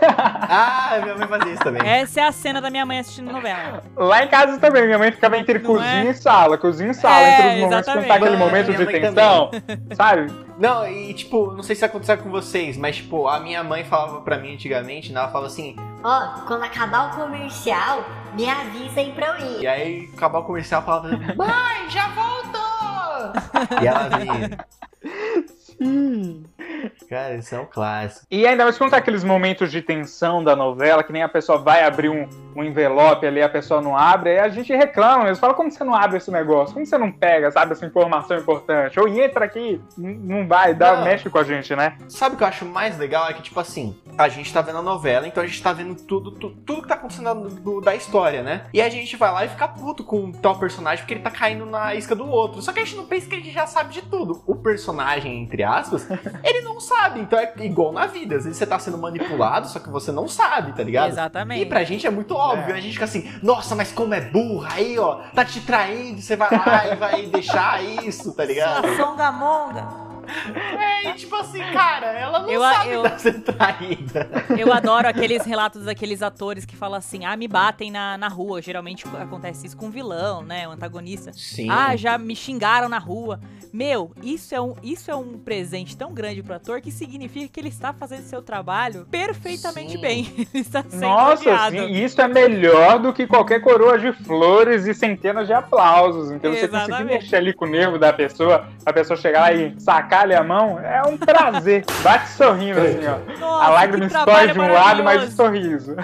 Ah, 0.48 0.98
minha 1.02 1.16
mãe 1.16 1.26
fazia 1.26 1.52
isso 1.54 1.62
também. 1.62 1.82
Essa 1.86 2.20
é 2.20 2.24
a 2.24 2.32
cena 2.32 2.60
da 2.60 2.70
minha 2.70 2.86
mãe 2.86 2.98
assistindo 3.00 3.30
novela. 3.32 3.82
Lá 3.96 4.24
em 4.24 4.28
casa 4.28 4.58
também, 4.58 4.86
minha 4.86 4.98
mãe 4.98 5.10
ficava 5.10 5.36
entre 5.36 5.58
Não 5.58 5.66
cozinha 5.66 6.04
é? 6.04 6.10
e 6.10 6.14
sala, 6.14 6.56
cozinha 6.56 6.90
e 6.90 6.94
sala, 6.94 7.18
É, 7.20 7.34
entre 7.34 7.46
os 7.48 7.60
momentos 7.64 7.86
quando 7.92 8.06
tá 8.06 8.14
aquele 8.14 8.36
momento 8.36 8.74
de 8.74 8.86
tensão, 8.86 9.50
sabe? 9.94 10.32
Não, 10.58 10.86
e 10.88 11.12
tipo, 11.12 11.52
não 11.52 11.62
sei 11.62 11.76
se 11.76 11.84
aconteceu 11.84 12.16
com 12.18 12.30
vocês, 12.30 12.76
mas 12.76 12.96
tipo, 12.96 13.28
a 13.28 13.38
minha 13.40 13.62
mãe 13.62 13.84
falava 13.84 14.20
pra 14.22 14.38
mim 14.38 14.54
antigamente, 14.54 15.12
né? 15.12 15.20
Ela 15.20 15.28
falava 15.28 15.46
assim, 15.46 15.76
Ó, 16.02 16.28
quando 16.46 16.62
acabar 16.62 17.12
o 17.12 17.16
comercial, 17.16 18.04
me 18.34 18.48
avisem 18.48 19.12
pra 19.12 19.38
eu 19.38 19.46
ir. 19.46 19.62
e 19.62 19.66
aí 19.66 20.10
acabar 20.14 20.38
o 20.38 20.44
comercial 20.44 20.82
falava, 20.82 21.08
mãe, 21.10 21.90
já 21.90 22.08
voltou! 22.08 23.82
e 23.82 23.86
ela 23.86 24.08
vinha. 24.18 24.58
Cara, 27.08 27.34
isso 27.36 27.54
é 27.54 27.60
um 27.60 27.66
clássico. 27.66 28.26
E 28.30 28.46
ainda 28.46 28.64
mais 28.64 28.76
quando 28.78 28.90
tá 28.90 28.96
aqueles 28.96 29.22
momentos 29.24 29.70
de 29.70 29.80
tensão 29.82 30.42
da 30.42 30.54
novela, 30.56 31.02
que 31.02 31.12
nem 31.12 31.22
a 31.22 31.28
pessoa 31.28 31.58
vai 31.58 31.84
abrir 31.84 32.08
um, 32.08 32.28
um 32.54 32.62
envelope 32.64 33.26
ali, 33.26 33.42
a 33.42 33.48
pessoa 33.48 33.80
não 33.80 33.96
abre, 33.96 34.30
aí 34.30 34.38
a 34.40 34.48
gente 34.48 34.72
reclama 34.74 35.24
mesmo. 35.24 35.36
Fala, 35.40 35.54
como 35.54 35.70
você 35.70 35.82
não 35.84 35.94
abre 35.94 36.18
esse 36.18 36.30
negócio? 36.30 36.74
Como 36.74 36.84
você 36.86 36.98
não 36.98 37.10
pega, 37.12 37.50
sabe, 37.50 37.72
essa 37.72 37.86
informação 37.86 38.36
importante? 38.36 38.98
Ou 38.98 39.08
entra 39.08 39.44
aqui, 39.44 39.80
não 39.96 40.46
vai, 40.46 40.74
dá, 40.74 40.96
Não. 40.96 41.04
mexe 41.04 41.28
com 41.30 41.38
a 41.38 41.44
gente, 41.44 41.74
né? 41.76 41.96
Sabe 42.08 42.34
o 42.34 42.38
que 42.38 42.44
eu 42.44 42.48
acho 42.48 42.64
mais 42.64 42.98
legal? 42.98 43.28
É 43.28 43.32
que, 43.32 43.42
tipo 43.42 43.58
assim, 43.60 43.96
a 44.18 44.28
gente 44.28 44.52
tá 44.52 44.60
vendo 44.60 44.78
a 44.78 44.82
novela, 44.82 45.26
então 45.26 45.42
a 45.42 45.46
gente 45.46 45.62
tá 45.62 45.72
vendo 45.72 45.94
tudo, 45.94 46.30
tudo, 46.32 46.56
tudo 46.64 46.82
que 46.82 46.88
tá 46.88 46.94
acontecendo 46.94 47.34
do- 47.34 47.60
do- 47.60 47.80
da 47.80 47.94
história, 47.94 48.42
né? 48.42 48.66
E 48.72 48.80
a 48.80 48.88
gente 48.88 49.16
vai 49.16 49.30
lá 49.32 49.44
e 49.44 49.48
fica 49.48 49.68
puto 49.68 50.04
com 50.04 50.32
tal 50.32 50.58
personagem 50.58 50.98
porque 51.04 51.14
ele 51.14 51.22
tá 51.22 51.30
caindo 51.30 51.66
na 51.66 51.94
isca 51.94 52.14
do 52.14 52.26
outro. 52.28 52.60
Só 52.62 52.72
que 52.72 52.80
a 52.80 52.84
gente 52.84 52.96
não 52.96 53.06
pensa 53.06 53.28
que 53.28 53.34
a 53.34 53.38
gente 53.38 53.52
já 53.52 53.66
sabe 53.66 53.92
de 53.92 54.02
tudo. 54.02 54.42
O 54.46 54.54
personagem, 54.56 55.42
entre 55.42 55.62
aspas, 55.66 56.06
ele 56.42 56.62
não 56.62 56.80
sabe. 56.80 57.20
Então 57.20 57.38
é 57.38 57.52
igual 57.58 57.92
na 57.92 58.06
vida. 58.06 58.36
Às 58.36 58.44
vezes 58.44 58.58
você 58.58 58.66
tá 58.66 58.78
sendo 58.78 58.98
manipulado, 58.98 59.68
só 59.68 59.78
que 59.78 59.88
você 59.88 60.12
não 60.12 60.28
sabe, 60.28 60.72
tá 60.72 60.82
ligado? 60.82 61.08
Exatamente. 61.08 61.62
E 61.62 61.66
pra 61.66 61.84
gente 61.84 62.06
é 62.06 62.10
muito 62.10 62.34
óbvio, 62.34 62.74
a 62.74 62.80
gente 62.80 62.92
fica 62.92 63.04
assim, 63.04 63.30
nossa, 63.42 63.74
mas 63.74 63.92
como 63.92 64.14
é 64.14 64.20
burra, 64.20 64.70
aí 64.74 64.98
ó, 64.98 65.16
tá 65.34 65.44
te 65.44 65.60
traindo, 65.60 66.20
você 66.20 66.36
vai 66.36 66.50
lá 66.50 66.92
e 66.92 66.96
vai 66.96 67.26
deixar 67.26 67.82
isso, 67.82 68.32
tá 68.34 68.44
ligado? 68.44 68.88
Songamonga. 68.96 70.05
É, 70.78 71.10
e 71.10 71.14
tipo 71.14 71.34
assim, 71.36 71.60
cara, 71.72 72.06
ela 72.06 72.40
não 72.40 72.50
Eu- 72.50 72.60
sabe 72.60 72.90
eu- 72.90 73.02
tá 73.02 73.18
sendo 73.18 73.40
traída. 73.42 74.28
Eu 74.58 74.72
adoro 74.72 75.08
aqueles 75.08 75.44
relatos 75.44 75.84
daqueles 75.84 76.22
atores 76.22 76.64
que 76.64 76.76
falam 76.76 76.98
assim: 76.98 77.24
ah, 77.24 77.36
me 77.36 77.48
batem 77.48 77.90
na, 77.90 78.16
na 78.18 78.28
rua. 78.28 78.60
Geralmente 78.62 79.04
acontece 79.20 79.66
isso 79.66 79.76
com 79.76 79.86
o 79.86 79.90
vilão, 79.90 80.42
né? 80.42 80.66
O 80.68 80.72
antagonista. 80.72 81.32
Sim. 81.32 81.68
Ah, 81.70 81.96
já 81.96 82.16
me 82.18 82.34
xingaram 82.36 82.88
na 82.88 82.98
rua. 82.98 83.40
Meu, 83.72 84.12
isso 84.22 84.54
é 84.54 84.60
um, 84.60 84.74
isso 84.82 85.10
é 85.10 85.14
um 85.16 85.38
presente 85.38 85.96
tão 85.96 86.14
grande 86.14 86.42
pro 86.42 86.54
ator 86.54 86.80
que 86.80 86.90
significa 86.90 87.48
que 87.48 87.60
ele 87.60 87.68
está 87.68 87.92
fazendo 87.92 88.22
seu 88.22 88.40
trabalho 88.40 89.06
perfeitamente 89.10 89.92
Sim. 89.92 90.00
bem. 90.00 90.32
Ele 90.54 90.62
está 90.62 90.82
sendo 90.88 91.00
Nossa, 91.00 91.42
odiado. 91.42 91.76
assim, 91.76 91.92
isso 91.92 92.20
é 92.20 92.28
melhor 92.28 92.98
do 92.98 93.12
que 93.12 93.26
qualquer 93.26 93.60
coroa 93.60 93.98
de 93.98 94.12
flores 94.12 94.86
e 94.86 94.94
centenas 94.94 95.46
de 95.46 95.52
aplausos. 95.52 96.30
Então 96.30 96.52
você 96.52 96.68
conseguir 96.68 96.84
Exatamente. 96.92 97.14
mexer 97.20 97.36
ali 97.36 97.52
com 97.52 97.64
o 97.66 97.68
nervo 97.68 97.98
da 97.98 98.12
pessoa, 98.12 98.66
a 98.86 98.92
pessoa 98.92 99.16
chegar 99.16 99.40
lá 99.40 99.52
e 99.52 99.74
sacar-lhe 100.26 100.34
a 100.34 100.42
mão, 100.42 100.78
é 100.80 101.02
um 101.02 101.16
prazer. 101.16 101.84
Bate 102.02 102.28
sorrindo 102.30 102.80
assim, 102.80 103.00
ó. 103.06 103.38
Nossa, 103.38 103.64
a 103.64 103.68
lágrima 103.70 104.06
escorre 104.06 104.52
de 104.52 104.60
um 104.60 104.72
lado, 104.72 105.04
mas 105.04 105.34
o 105.34 105.36
maravilhoso. 105.36 105.36
sorriso. 105.36 105.96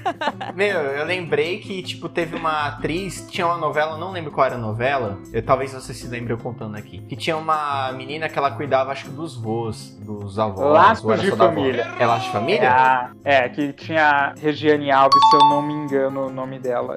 Meu, 0.54 0.78
eu 0.80 1.04
lembrei 1.04 1.58
que, 1.58 1.82
tipo, 1.82 2.08
teve 2.08 2.36
uma 2.36 2.66
atriz, 2.68 3.26
tinha 3.30 3.46
uma 3.46 3.56
novela, 3.56 3.96
não 3.96 4.10
lembro 4.12 4.30
qual 4.30 4.46
era 4.46 4.56
a 4.56 4.58
novela, 4.58 5.18
eu, 5.32 5.42
talvez 5.42 5.72
você 5.72 5.94
se 5.94 6.06
lembre 6.08 6.32
eu 6.32 6.38
contando 6.38 6.76
aqui, 6.76 6.98
que 7.00 7.16
tinha 7.16 7.36
uma 7.36 7.92
menina 7.92 8.28
que 8.28 8.38
ela 8.38 8.50
cuidava, 8.50 8.92
acho 8.92 9.04
que 9.04 9.10
dos 9.10 9.36
vô,s 9.36 9.98
dos 10.00 10.38
avós. 10.38 10.60
Laços 10.72 11.20
de 11.20 11.30
família. 11.32 11.86
É 11.98 12.06
Laços 12.06 12.24
de 12.24 12.28
É, 12.30 12.32
Família? 12.32 12.70
a- 12.72 13.10
é, 13.24 13.48
que 13.48 13.72
tinha 13.72 14.04
a 14.04 14.32
Regiane 14.34 14.90
Alves, 14.90 15.20
se 15.30 15.36
eu 15.36 15.40
não 15.48 15.62
me 15.62 15.72
engano 15.74 16.26
o 16.26 16.30
nome 16.30 16.58
dela. 16.58 16.96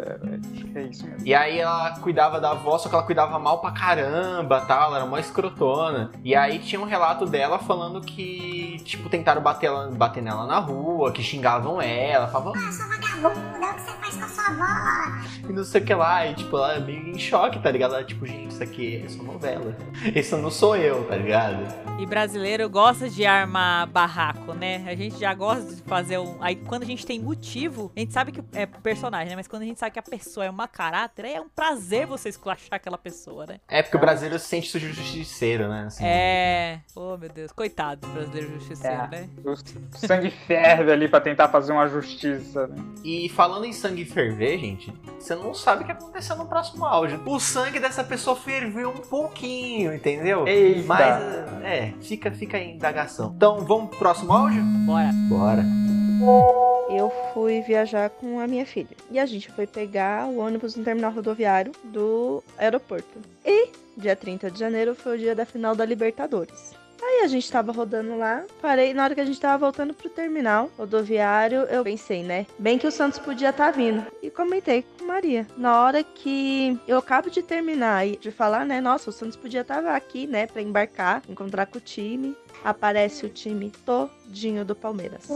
É, 0.76 0.80
é 0.80 0.84
isso 0.84 1.06
mesmo. 1.08 1.26
E 1.26 1.34
aí 1.34 1.60
ela 1.60 1.92
cuidava 2.02 2.40
da 2.40 2.52
avó, 2.52 2.78
só 2.78 2.90
que 2.90 2.96
ela 2.96 3.04
cuidava 3.04 3.38
mal 3.40 3.60
pra 3.60 3.72
caramba, 3.72 4.62
tal, 4.62 4.88
ela 4.90 4.98
era 4.98 5.06
mó 5.06 5.18
escrotona. 5.18 6.12
E 6.24 6.36
aí 6.36 6.60
tinha 6.64 6.82
um 6.82 6.86
relato 6.86 7.26
dela 7.26 7.60
falando 7.60 8.02
que, 8.02 8.78
tipo, 8.84 9.10
tentaram 9.10 9.42
bater, 9.42 9.68
ela, 9.68 9.92
bater 9.92 10.22
nela 10.22 10.46
na 10.46 10.60
rua, 10.60 11.12
que 11.12 11.22
xingavam 11.22 11.82
ela, 11.82 12.28
falavam, 12.28 12.54
ah, 12.56 12.72
Sua 12.72 12.88
vagabunda, 12.88 13.72
o 13.72 13.74
que 13.76 13.82
você 13.82 13.92
faz 13.92 14.16
com 14.16 14.24
a 14.24 14.28
sua 14.28 14.46
avó? 14.48 15.34
e 15.50 15.54
não 15.54 15.64
sei 15.64 15.82
o 15.82 15.86
que 15.86 15.94
lá. 15.94 16.26
E, 16.26 16.36
tipo, 16.36 16.56
ela 16.56 16.76
é 16.76 16.80
meio 16.80 17.10
em 17.10 17.20
choque, 17.20 17.60
tá 17.60 17.70
ligado? 17.70 17.96
Ela, 17.96 18.04
tipo, 18.04 18.26
gente, 18.26 18.52
isso 18.52 18.64
aqui 18.64 19.04
é 19.06 19.10
só 19.10 19.22
novela. 19.24 19.76
Esse 20.16 20.36
não 20.36 20.50
sou 20.50 20.76
eu, 20.76 21.06
tá 21.08 21.16
ligado? 21.16 21.64
E 22.00 22.06
brasileiro 22.06 22.70
gosta 22.70 23.10
de 23.10 23.26
armar 23.26 23.88
barraco, 23.88 24.54
né? 24.54 24.84
A 24.88 24.96
gente 24.96 25.20
já 25.20 25.34
gosta 25.34 25.76
de 25.76 25.82
fazer 25.84 26.18
um. 26.18 26.38
Aí 26.42 26.56
quando 26.56 26.84
a 26.84 26.86
gente 26.86 27.06
tem 27.06 27.20
motivo, 27.20 27.92
a 27.96 28.00
gente 28.00 28.14
sabe 28.14 28.32
que 28.32 28.44
é 28.54 28.66
personagem, 28.66 29.30
né? 29.30 29.36
Mas 29.36 29.48
quando 29.48 29.62
a 29.62 29.66
gente 29.66 29.80
sabe 29.80 29.92
que 29.92 30.00
a 30.00 30.04
pessoa 30.04 30.46
é 30.46 30.50
uma 30.50 30.68
caráter, 30.68 31.26
é 31.26 31.42
um 31.42 31.50
prazer 31.50 32.06
você 32.08 32.30
esculachar 32.30 32.74
aquela 32.74 32.98
pessoa, 32.98 33.46
né? 33.46 33.60
É 33.68 33.82
porque 33.82 33.98
o 33.98 34.00
brasileiro 34.00 34.40
se 34.40 34.48
sente 34.48 34.70
sujo 34.70 34.92
justiceiro, 34.92 35.68
né? 35.68 35.86
Assim. 35.88 36.04
É. 36.06 36.53
Oh, 36.96 37.18
meu 37.18 37.30
Deus. 37.30 37.52
Coitado 37.52 38.06
do 38.08 38.14
brasileiro 38.14 38.54
justiceiro, 38.54 38.96
É. 39.04 39.08
né? 39.08 39.30
O 39.44 39.98
sangue 39.98 40.30
ferve 40.30 40.92
ali 40.92 41.08
pra 41.08 41.20
tentar 41.22 41.48
fazer 41.50 41.72
uma 41.72 41.88
justiça, 41.88 42.68
né? 42.68 42.76
E 43.04 43.30
falando 43.30 43.66
em 43.66 43.74
sangue 43.74 44.06
ferver, 44.06 44.58
gente, 44.60 44.94
você 45.20 45.36
não 45.36 45.54
sabe 45.54 45.84
o 45.84 45.86
que 45.86 45.92
aconteceu 45.92 46.36
no 46.36 46.46
próximo 46.46 46.86
áudio. 46.86 47.22
O 47.26 47.40
sangue 47.40 47.80
dessa 47.80 48.04
pessoa 48.04 48.36
ferveu 48.36 48.90
um 48.90 48.98
pouquinho, 49.02 49.94
entendeu? 49.94 50.48
Eita. 50.48 50.88
Mas, 50.88 51.24
é, 51.64 51.94
fica, 52.02 52.32
fica 52.32 52.58
aí 52.58 52.72
a 52.72 52.76
indagação. 52.76 53.34
Então, 53.36 53.60
vamos 53.66 53.90
pro 53.90 54.00
próximo 54.00 54.32
áudio? 54.34 54.62
Bora. 54.86 55.10
Bora. 55.30 56.73
Eu 56.90 57.12
fui 57.34 57.62
viajar 57.62 58.10
com 58.10 58.40
a 58.40 58.48
minha 58.48 58.66
filha. 58.66 58.96
E 59.10 59.20
a 59.20 59.26
gente 59.26 59.52
foi 59.52 59.66
pegar 59.66 60.28
o 60.28 60.40
ônibus 60.40 60.76
no 60.76 60.84
terminal 60.84 61.12
rodoviário 61.12 61.72
do 61.84 62.44
aeroporto. 62.58 63.20
E 63.46 63.70
dia 63.98 64.16
30 64.16 64.52
de 64.52 64.60
janeiro 64.60 64.96
foi 64.96 65.16
o 65.16 65.20
dia 65.20 65.36
da 65.36 65.46
final 65.46 65.76
da 65.76 65.86
Libertadores. 65.86 66.74
Aí 67.02 67.22
a 67.24 67.28
gente 67.28 67.52
tava 67.52 67.74
rodando 67.74 68.18
lá, 68.18 68.46
parei, 68.62 68.94
na 68.94 69.04
hora 69.04 69.14
que 69.14 69.20
a 69.20 69.26
gente 69.26 69.40
tava 69.40 69.58
voltando 69.58 69.94
pro 69.94 70.10
terminal 70.10 70.72
rodoviário, 70.78 71.64
eu 71.64 71.84
pensei, 71.84 72.24
né? 72.24 72.46
Bem 72.58 72.78
que 72.78 72.88
o 72.88 72.92
Santos 72.92 73.20
podia 73.20 73.50
estar 73.50 73.72
vindo. 73.72 74.06
E 74.22 74.30
comentei 74.30 74.84
com 74.84 74.93
Maria. 75.04 75.48
Na 75.58 75.82
hora 75.82 76.04
que 76.04 76.80
eu 76.88 76.98
acabo 76.98 77.30
de 77.30 77.44
terminar 77.44 78.08
e 78.08 78.18
de 78.18 78.32
falar, 78.32 78.66
né? 78.66 78.82
Nossa, 78.82 79.10
o 79.10 79.14
Santos 79.14 79.36
podia 79.36 79.62
estar 79.62 79.86
aqui, 79.96 80.26
né? 80.26 80.48
Pra 80.48 80.62
embarcar, 80.62 81.22
encontrar 81.30 81.66
com 81.66 81.78
o 81.78 81.82
time. 81.82 82.36
Aparece 82.64 83.26
o 83.26 83.30
time 83.30 83.72
todinho 83.86 84.64
do 84.64 84.74
Palmeiras. 84.74 85.28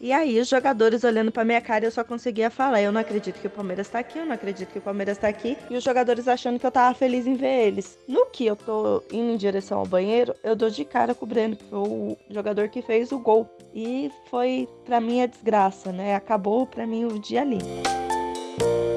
E 0.00 0.12
aí, 0.12 0.40
os 0.40 0.48
jogadores 0.48 1.04
olhando 1.04 1.30
pra 1.30 1.44
minha 1.44 1.60
cara, 1.60 1.84
eu 1.84 1.90
só 1.90 2.02
conseguia 2.02 2.50
falar: 2.50 2.82
Eu 2.82 2.90
não 2.90 3.00
acredito 3.00 3.40
que 3.40 3.46
o 3.46 3.50
Palmeiras 3.50 3.88
tá 3.88 4.00
aqui, 4.00 4.18
eu 4.18 4.26
não 4.26 4.34
acredito 4.34 4.70
que 4.70 4.78
o 4.78 4.82
Palmeiras 4.82 5.18
tá 5.18 5.28
aqui. 5.28 5.56
E 5.70 5.76
os 5.76 5.84
jogadores 5.84 6.26
achando 6.26 6.58
que 6.58 6.66
eu 6.66 6.72
tava 6.72 6.94
feliz 6.94 7.26
em 7.26 7.34
ver 7.34 7.66
eles. 7.66 7.96
No 8.08 8.26
que 8.26 8.44
eu 8.44 8.56
tô 8.56 9.04
indo 9.12 9.32
em 9.32 9.36
direção 9.36 9.78
ao 9.78 9.86
banheiro, 9.86 10.34
eu 10.42 10.56
dou 10.56 10.68
de 10.68 10.84
cara 10.84 11.14
com 11.14 11.24
o 11.24 11.28
Breno, 11.28 11.54
que 11.54 11.64
foi 11.64 11.78
o 11.78 12.16
jogador 12.28 12.68
que 12.68 12.82
fez 12.82 13.12
o 13.12 13.18
gol. 13.18 13.48
E 13.72 14.10
foi 14.28 14.68
pra 14.84 15.00
mim 15.00 15.22
a 15.22 15.26
desgraça, 15.26 15.92
né? 15.92 16.16
Acabou 16.16 16.66
pra 16.66 16.86
mim 16.86 17.04
o 17.04 17.18
dia 17.20 17.42
ali. 17.42 17.58
E 17.58 18.93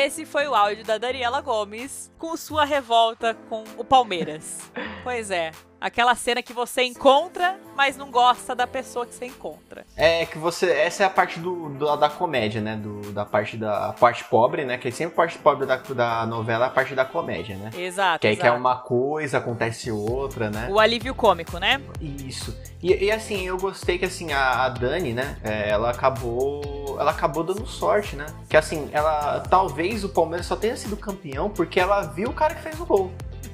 esse 0.00 0.24
foi 0.24 0.48
o 0.48 0.54
áudio 0.54 0.84
da 0.84 0.96
Daniela 0.96 1.40
Gomes 1.42 2.10
com 2.18 2.34
sua 2.36 2.64
revolta 2.64 3.34
com 3.48 3.64
o 3.76 3.84
Palmeiras. 3.84 4.70
pois 5.02 5.30
é. 5.30 5.52
Aquela 5.80 6.14
cena 6.14 6.42
que 6.42 6.52
você 6.52 6.82
encontra, 6.82 7.58
mas 7.74 7.96
não 7.96 8.10
gosta 8.10 8.54
da 8.54 8.66
pessoa 8.66 9.06
que 9.06 9.14
você 9.14 9.24
encontra. 9.24 9.86
É 9.96 10.26
que 10.26 10.36
você. 10.36 10.70
Essa 10.70 11.04
é 11.04 11.06
a 11.06 11.10
parte 11.10 11.40
do, 11.40 11.70
do- 11.70 11.96
da 11.96 12.10
comédia, 12.10 12.60
né? 12.60 12.76
Do, 12.76 13.12
da 13.12 13.24
parte 13.24 13.56
da 13.56 13.94
parte 13.98 14.22
pobre, 14.24 14.66
né? 14.66 14.76
Que 14.76 14.88
é 14.88 14.90
sempre 14.90 15.14
a 15.14 15.16
parte 15.16 15.38
pobre 15.38 15.64
da, 15.64 15.76
da 15.76 16.26
novela, 16.26 16.66
é 16.66 16.68
a 16.68 16.70
parte 16.70 16.94
da 16.94 17.06
comédia, 17.06 17.56
né? 17.56 17.70
Exato. 17.74 18.20
Que 18.20 18.26
aí 18.26 18.36
que 18.36 18.42
é 18.42 18.46
exato. 18.46 18.60
uma 18.60 18.76
coisa, 18.76 19.38
acontece 19.38 19.90
outra, 19.90 20.50
né? 20.50 20.68
O 20.70 20.78
alívio 20.78 21.14
cômico, 21.14 21.58
né? 21.58 21.80
Isso. 21.98 22.54
E, 22.82 23.06
e, 23.06 23.10
assim, 23.10 23.46
eu 23.46 23.56
gostei 23.56 23.96
que 23.98 24.04
assim, 24.04 24.32
a, 24.32 24.64
a 24.66 24.68
Dani, 24.68 25.14
né, 25.14 25.38
é, 25.42 25.70
ela 25.70 25.90
acabou. 25.90 26.98
Ela 27.00 27.10
acabou 27.12 27.42
dando 27.42 27.66
sorte, 27.66 28.16
né? 28.16 28.26
Que 28.50 28.56
assim, 28.58 28.90
ela. 28.92 29.40
Talvez 29.48 30.04
o 30.04 30.10
Palmeiras 30.10 30.44
só 30.44 30.56
tenha 30.56 30.76
sido 30.76 30.94
campeão 30.94 31.48
porque 31.48 31.80
ela 31.80 32.02
viu 32.02 32.28
o 32.28 32.34
cara 32.34 32.54
que 32.54 32.60
fez 32.62 32.78
o 32.78 32.84
gol. 32.84 33.10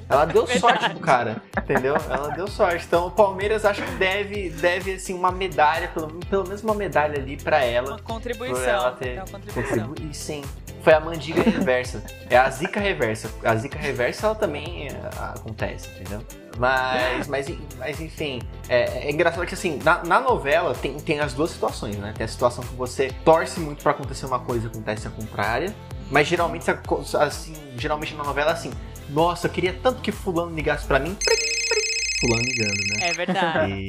Ela 0.09 0.25
deu 0.25 0.47
sorte 0.47 0.89
pro 0.91 1.01
cara, 1.01 1.43
entendeu? 1.59 1.97
Ela 2.09 2.29
deu 2.29 2.47
sorte. 2.47 2.85
Então 2.87 3.09
o 3.09 3.11
Palmeiras 3.11 3.65
acho 3.65 3.83
que 3.83 3.91
deve, 3.93 4.51
deve 4.51 4.95
assim, 4.95 5.15
uma 5.15 5.33
medalha, 5.33 5.89
pelo, 5.89 6.09
pelo 6.27 6.45
menos 6.45 6.63
uma 6.63 6.75
medalha 6.75 7.19
ali 7.19 7.37
pra 7.37 7.65
ela. 7.65 7.91
Uma 7.91 7.99
contribuição. 7.99 8.63
Ela 8.63 8.93
ter 8.93 9.17
É 9.17 9.23
uma 9.23 9.27
contribuição. 9.27 9.89
contribuído. 9.89 10.15
Sim. 10.15 10.43
Foi 10.83 10.93
a 10.93 11.01
mandiga 11.01 11.43
reversa. 11.43 12.01
É 12.31 12.37
a 12.37 12.49
zica 12.49 12.79
reversa. 12.79 13.29
A 13.43 13.57
zica 13.57 13.77
reversa 13.77 14.27
ela 14.27 14.35
também 14.37 14.87
é, 14.87 14.93
acontece, 15.35 15.89
entendeu? 15.99 16.23
Mas, 16.59 17.27
mas, 17.27 17.53
mas 17.77 18.01
enfim, 18.01 18.41
é, 18.69 19.09
é 19.09 19.11
engraçado 19.11 19.45
que 19.45 19.55
assim, 19.55 19.79
na, 19.83 20.05
na 20.05 20.21
novela 20.21 20.75
tem, 20.75 20.97
tem 21.01 21.19
as 21.21 21.35
duas 21.35 21.51
situações, 21.51 21.97
né? 21.97 22.15
Tem 22.17 22.25
a 22.25 22.29
situação 22.29 22.63
que 22.65 22.75
você 22.77 23.13
torce 23.25 23.59
muito 23.59 23.83
pra 23.83 23.91
acontecer 23.91 24.27
uma 24.27 24.39
coisa 24.39 24.67
e 24.67 24.71
acontece 24.71 25.09
a 25.09 25.11
contrária. 25.11 25.75
Mas 26.09 26.29
geralmente, 26.29 26.65
assim, 27.19 27.55
geralmente 27.77 28.15
na 28.15 28.23
novela 28.23 28.51
é 28.51 28.55
assim, 28.55 28.71
nossa, 29.09 29.47
eu 29.47 29.51
queria 29.51 29.73
tanto 29.83 30.03
que 30.03 30.13
fulano 30.13 30.55
ligasse 30.55 30.87
pra 30.87 30.99
mim. 30.99 31.17
Fulano 32.21 32.43
ligando, 32.45 32.77
né? 32.99 33.09
É 33.09 33.13
verdade. 33.13 33.89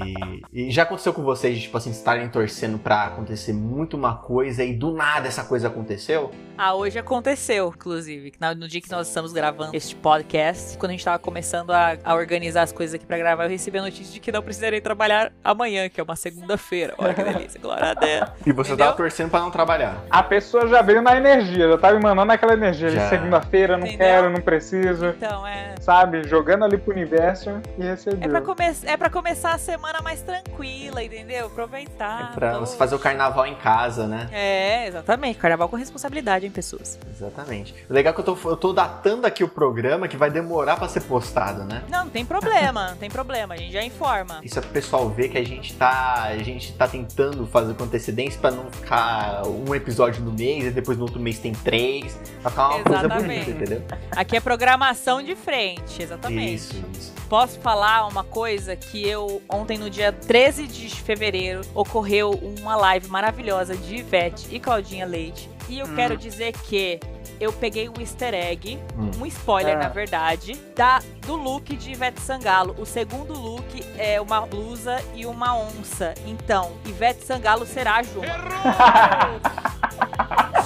E, 0.52 0.68
e 0.68 0.72
já 0.72 0.84
aconteceu 0.84 1.14
com 1.14 1.24
vocês, 1.24 1.56
de, 1.56 1.62
tipo 1.64 1.78
assim, 1.78 1.92
estarem 1.92 2.28
torcendo 2.30 2.78
pra 2.78 3.06
acontecer 3.06 3.54
muito 3.54 3.96
uma 3.96 4.16
coisa 4.18 4.64
e 4.64 4.74
do 4.74 4.92
nada 4.92 5.28
essa 5.28 5.44
coisa 5.46 5.68
aconteceu? 5.68 6.32
Ah, 6.58 6.74
hoje 6.76 7.00
aconteceu, 7.00 7.72
inclusive. 7.74 8.34
No 8.58 8.68
dia 8.68 8.82
que 8.82 8.92
nós 8.92 9.08
estamos 9.08 9.32
gravando 9.32 9.76
este 9.76 9.96
podcast, 9.96 10.78
quando 10.78 10.90
a 10.90 10.94
gente 10.94 11.06
tava 11.06 11.20
começando 11.20 11.72
a, 11.72 11.98
a 12.04 12.16
organizar 12.16 12.64
as 12.64 12.72
coisas 12.72 12.96
aqui 12.96 13.06
pra 13.06 13.18
gravar, 13.18 13.46
eu 13.46 13.50
recebi 13.50 13.78
a 13.78 13.82
notícia 13.84 14.12
de 14.14 14.20
que 14.20 14.32
não 14.32 14.42
precisarei 14.42 14.82
trabalhar 14.82 15.32
amanhã, 15.44 15.88
que 15.88 16.02
é 16.02 16.04
uma 16.04 16.16
segunda-feira. 16.16 16.96
Olha 16.98 17.14
que 17.14 17.24
delícia, 17.24 17.62
glória 17.62 17.92
a 17.92 17.94
Deus. 17.94 18.30
E 18.46 18.52
você 18.52 18.72
Entendeu? 18.72 18.78
tava 18.88 18.98
torcendo 18.98 19.30
pra 19.30 19.40
não 19.40 19.52
trabalhar. 19.52 20.04
A 20.10 20.22
pessoa 20.24 20.68
já 20.68 20.82
veio 20.82 21.02
na 21.02 21.16
energia, 21.16 21.70
já 21.70 21.78
tava 21.78 21.96
emanando 21.96 22.32
aquela 22.32 22.54
energia 22.54 22.90
Já. 22.90 23.08
segunda-feira, 23.10 23.78
não 23.78 23.86
Entendeu? 23.88 24.06
quero, 24.08 24.30
não 24.30 24.42
preciso, 24.42 25.08
Então, 25.10 25.46
é. 25.48 25.76
sabe? 25.80 26.28
Jogando 26.28 26.66
ali 26.66 26.78
pro 26.78 26.92
universo 26.94 27.52
e 27.78 27.88
É 28.20 28.28
pra, 28.28 28.42
come 28.42 28.64
é 28.84 28.98
pra 28.98 29.10
começar 29.10 29.54
a 29.54 29.58
semana 29.58 30.02
mais 30.02 30.22
tranquila, 30.22 31.04
entendeu? 31.04 31.48
Aproveitar. 31.48 32.32
É 32.32 32.36
pra 32.36 32.58
você 32.60 32.76
fazer 32.76 32.96
o 32.96 33.00
carnaval 33.00 33.46
em 33.46 33.56
casa, 33.56 34.08
né? 34.08 34.28
É, 34.32 34.88
exatamente. 34.88 35.38
Carnaval 35.38 35.70
com 35.70 35.76
responsabilidade, 35.76 36.46
hein, 36.46 36.52
pessoas? 36.52 37.00
Exatamente. 37.10 37.76
O 37.90 37.94
legal 37.94 38.12
é 38.12 38.14
que 38.14 38.20
eu 38.22 38.26
tô, 38.36 38.50
eu 38.50 38.58
tô 38.58 38.74
datando 38.74 39.28
aqui 39.28 39.44
o 39.44 39.48
programa 39.48 40.08
que 40.08 40.18
vai 40.18 40.32
demorar 40.32 40.78
pra 40.78 40.88
ser 40.88 41.02
postado, 41.02 41.64
né? 41.64 41.84
Não, 41.90 42.06
não 42.06 42.10
tem 42.10 42.26
problema, 42.26 42.90
não 42.90 42.98
tem 42.98 43.10
problema. 43.10 43.54
A 43.54 43.58
gente 43.58 43.74
já 43.74 43.84
informa. 43.84 44.40
Isso 44.44 44.58
é 44.58 44.62
pro 44.62 44.72
pessoal 44.72 45.08
ver 45.10 45.30
que 45.30 45.38
a 45.38 45.46
gente 45.46 45.74
tá. 45.76 46.24
A 46.24 46.38
gente 46.38 46.74
tá 46.74 46.88
tentando 46.88 47.46
fazer 47.46 47.74
com 47.76 47.84
antecedência 47.84 48.40
pra 48.40 48.52
não 48.52 48.72
ficar 48.72 49.44
um 49.46 49.76
episódio 49.76 50.24
no 50.24 50.32
mês 50.32 50.66
e 50.66 50.72
depois 50.72 50.98
no 50.98 51.04
outro 51.04 51.20
mês 51.20 51.40
tem 51.40 51.54
três. 51.54 52.18
Pra 52.42 52.50
ficar 52.50 52.70
uma 52.70 52.84
coisa 52.84 53.00
Exatamente. 53.00 53.46
bonita, 53.46 53.52
entendeu? 53.52 53.84
Aqui 54.12 54.38
é 54.38 54.40
programação 54.40 55.22
de 55.22 55.36
frente, 55.36 56.02
exatamente. 56.02 56.56
Isso, 56.56 56.86
isso. 56.94 57.14
Posso 57.30 57.60
falar 57.60 58.07
uma 58.08 58.24
coisa 58.24 58.76
que 58.76 59.08
eu 59.08 59.42
ontem 59.50 59.78
no 59.78 59.90
dia 59.90 60.12
13 60.12 60.68
de 60.68 60.90
fevereiro 60.90 61.62
ocorreu 61.76 62.32
uma 62.60 62.76
live 62.76 63.08
maravilhosa 63.10 63.76
de 63.76 63.98
Ivete 63.98 64.48
e 64.52 64.60
Claudinha 64.60 65.06
Leite. 65.06 65.50
E 65.70 65.80
eu 65.80 65.86
Hum. 65.86 65.96
quero 65.96 66.16
dizer 66.18 66.54
que 66.54 67.00
eu 67.40 67.52
peguei 67.54 67.88
um 67.90 67.94
easter 68.00 68.34
egg, 68.34 68.80
Hum. 68.98 69.12
um 69.22 69.26
spoiler 69.26 69.76
Ah. 69.76 69.84
na 69.84 69.90
verdade, 69.90 70.54
da 70.76 71.00
do 71.26 71.36
look 71.36 71.76
de 71.76 71.92
Ivete 71.92 72.22
Sangalo. 72.22 72.74
O 72.80 72.86
segundo 72.86 73.34
look 73.34 73.84
é 73.98 74.20
uma 74.22 74.42
blusa 74.42 75.04
e 75.14 75.26
uma 75.26 75.56
onça. 75.58 76.14
Então, 76.26 76.72
Ivete 76.86 77.24
Sangalo 77.26 77.66
será 77.66 77.98
a 77.98 78.04
Juma. 78.04 78.28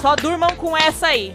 Só 0.00 0.16
durmam 0.16 0.50
com 0.56 0.76
essa 0.76 1.08
aí. 1.08 1.34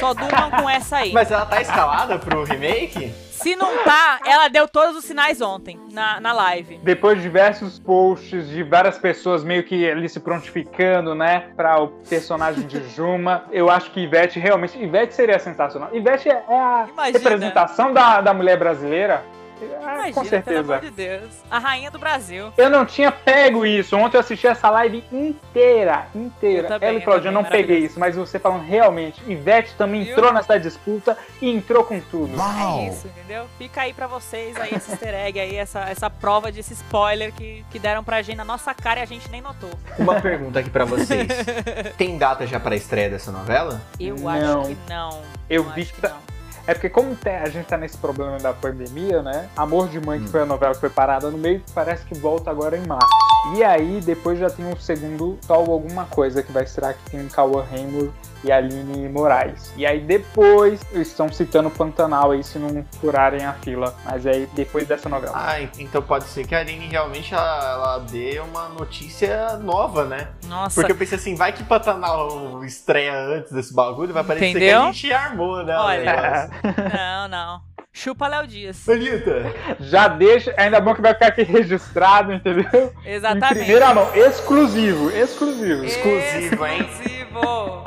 Só 0.00 0.12
durmam 0.14 0.50
com 0.50 0.68
essa 0.68 0.98
aí. 0.98 1.12
Mas 1.12 1.30
ela 1.30 1.46
tá 1.46 1.60
escalada 1.60 2.18
pro 2.18 2.44
remake? 2.44 3.12
Se 3.36 3.54
não 3.54 3.84
tá, 3.84 4.20
ela 4.24 4.48
deu 4.48 4.66
todos 4.66 4.96
os 4.96 5.04
sinais 5.04 5.40
ontem, 5.40 5.78
na, 5.92 6.20
na 6.20 6.32
live. 6.32 6.78
Depois 6.82 7.16
de 7.18 7.22
diversos 7.22 7.78
posts 7.78 8.48
de 8.48 8.62
várias 8.62 8.98
pessoas 8.98 9.44
meio 9.44 9.62
que 9.64 9.88
ali 9.88 10.08
se 10.08 10.20
prontificando, 10.20 11.14
né, 11.14 11.50
para 11.56 11.80
o 11.82 11.88
personagem 12.08 12.66
de 12.66 12.80
Juma, 12.94 13.44
eu 13.52 13.70
acho 13.70 13.90
que 13.90 14.00
Ivete 14.00 14.38
realmente. 14.40 14.78
Ivete 14.82 15.14
seria 15.14 15.38
sensacional. 15.38 15.90
Ivete 15.94 16.28
é 16.28 16.42
é 16.48 16.54
a 16.58 16.86
Imagina. 16.92 17.18
representação 17.18 17.92
da, 17.92 18.20
da 18.20 18.32
mulher 18.34 18.58
brasileira. 18.58 19.24
Ah, 19.64 19.92
Imagina, 19.94 20.04
com 20.12 20.20
pelo 20.20 20.26
certeza. 20.28 20.60
amor 20.60 20.80
de 20.80 20.90
Deus. 20.90 21.30
A 21.50 21.58
rainha 21.58 21.90
do 21.90 21.98
Brasil. 21.98 22.52
Eu 22.56 22.68
não 22.70 22.84
tinha 22.84 23.10
pego 23.10 23.64
isso. 23.64 23.96
Ontem 23.96 24.16
eu 24.16 24.20
assisti 24.20 24.46
essa 24.46 24.68
live 24.70 25.02
inteira, 25.12 26.06
inteira. 26.14 26.68
também, 26.68 26.88
Ela 26.88 26.98
e 26.98 27.00
eu 27.00 27.04
Claudinha, 27.04 27.28
eu 27.30 27.34
não 27.34 27.44
peguei 27.44 27.78
isso, 27.78 27.98
mas 27.98 28.16
você 28.16 28.38
falando 28.38 28.64
realmente, 28.64 29.20
Ivete 29.26 29.74
também 29.76 30.02
Viu? 30.02 30.12
entrou 30.12 30.32
nessa 30.32 30.58
disputa 30.58 31.16
e 31.40 31.50
entrou 31.50 31.84
com 31.84 32.00
tudo. 32.00 32.32
É 32.40 32.88
isso, 32.88 33.06
entendeu? 33.08 33.46
Fica 33.58 33.82
aí 33.82 33.92
pra 33.92 34.06
vocês 34.06 34.56
aí 34.60 34.74
esse 34.74 34.90
easter 34.90 35.14
egg 35.14 35.38
aí, 35.40 35.56
essa, 35.56 35.80
essa 35.88 36.10
prova 36.10 36.50
desse 36.52 36.72
spoiler 36.74 37.32
que, 37.32 37.64
que 37.70 37.78
deram 37.78 38.02
pra 38.04 38.22
gente 38.22 38.36
na 38.36 38.44
nossa 38.44 38.74
cara 38.74 39.00
e 39.00 39.02
a 39.02 39.06
gente 39.06 39.28
nem 39.30 39.40
notou. 39.40 39.70
Uma 39.98 40.20
pergunta 40.20 40.58
aqui 40.60 40.70
pra 40.70 40.84
vocês. 40.84 41.26
Tem 41.96 42.16
data 42.18 42.46
já 42.46 42.58
pra 42.60 42.76
estreia 42.76 43.08
dessa 43.10 43.30
novela? 43.32 43.80
Eu 43.98 44.16
Não. 44.16 44.28
acho 44.28 44.68
que 44.68 44.76
não. 44.88 45.22
Eu 45.48 45.62
Eu 45.62 45.70
vi 45.70 45.82
acho 45.82 45.94
que 45.94 46.00
que- 46.00 46.08
não. 46.08 46.35
É 46.66 46.74
porque 46.74 46.88
como 46.90 47.16
a 47.24 47.48
gente 47.48 47.66
tá 47.66 47.76
nesse 47.76 47.96
problema 47.96 48.38
da 48.38 48.52
pandemia, 48.52 49.22
né? 49.22 49.48
Amor 49.56 49.88
de 49.88 50.00
Mãe, 50.00 50.18
que 50.18 50.24
Hum. 50.26 50.28
foi 50.28 50.42
a 50.42 50.46
novela 50.46 50.74
que 50.74 50.80
foi 50.80 50.90
parada 50.90 51.30
no 51.30 51.38
meio, 51.38 51.62
parece 51.74 52.04
que 52.04 52.14
volta 52.18 52.50
agora 52.50 52.76
em 52.76 52.84
março. 52.86 53.06
E 53.54 53.62
aí, 53.62 54.00
depois 54.00 54.38
já 54.40 54.50
tem 54.50 54.70
o 54.72 54.76
segundo 54.76 55.38
Sol 55.46 55.70
Alguma 55.70 56.04
Coisa, 56.06 56.42
que 56.42 56.50
vai 56.50 56.64
estrear 56.64 56.94
que 56.94 57.10
tem 57.12 57.28
Cauã 57.28 57.62
Raymond 57.70 58.10
e 58.42 58.50
a 58.50 58.56
Aline 58.56 59.08
Moraes. 59.08 59.72
E 59.76 59.86
aí 59.86 60.00
depois, 60.00 60.80
eles 60.92 61.08
estão 61.08 61.32
citando 61.32 61.70
Pantanal 61.70 62.32
aí, 62.32 62.42
se 62.42 62.58
não 62.58 62.84
furarem 63.00 63.44
a 63.44 63.52
fila. 63.52 63.94
Mas 64.04 64.26
aí, 64.26 64.48
depois 64.52 64.86
dessa 64.86 65.08
novela. 65.08 65.32
Ah, 65.36 65.60
então 65.78 66.02
pode 66.02 66.24
ser 66.24 66.46
que 66.46 66.54
a 66.54 66.60
Aline 66.60 66.86
realmente 66.88 67.32
ela, 67.32 67.72
ela 67.72 67.98
dê 68.00 68.40
uma 68.40 68.68
notícia 68.68 69.56
nova, 69.58 70.04
né? 70.04 70.28
Nossa, 70.46 70.74
Porque 70.80 70.92
eu 70.92 70.96
pensei 70.96 71.16
assim, 71.16 71.34
vai 71.36 71.52
que 71.52 71.62
Pantanal 71.62 72.64
estreia 72.64 73.14
antes 73.16 73.52
desse 73.52 73.72
bagulho, 73.72 74.12
vai 74.12 74.24
parecer 74.24 74.58
que 74.58 74.70
a 74.70 74.86
gente 74.86 75.12
armou, 75.12 75.62
né? 75.64 75.76
Olha. 75.76 76.50
Não, 76.94 77.28
não. 77.28 77.60
Chupa 77.92 78.26
Léo 78.28 78.46
Dias. 78.46 78.86
Anitta, 78.88 79.54
Já 79.80 80.06
deixa, 80.06 80.52
ainda 80.58 80.80
bom 80.80 80.94
que 80.94 81.00
vai 81.00 81.14
ficar 81.14 81.28
aqui 81.28 81.42
registrado, 81.42 82.30
entendeu? 82.32 82.92
Em 83.04 83.12
Exatamente. 83.14 83.54
primeira 83.54 83.94
mão, 83.94 84.14
exclusivo, 84.14 85.10
exclusivo. 85.10 85.84
exclusivo, 85.84 86.66
hein? 86.66 86.80
Exclusivo. 86.90 87.84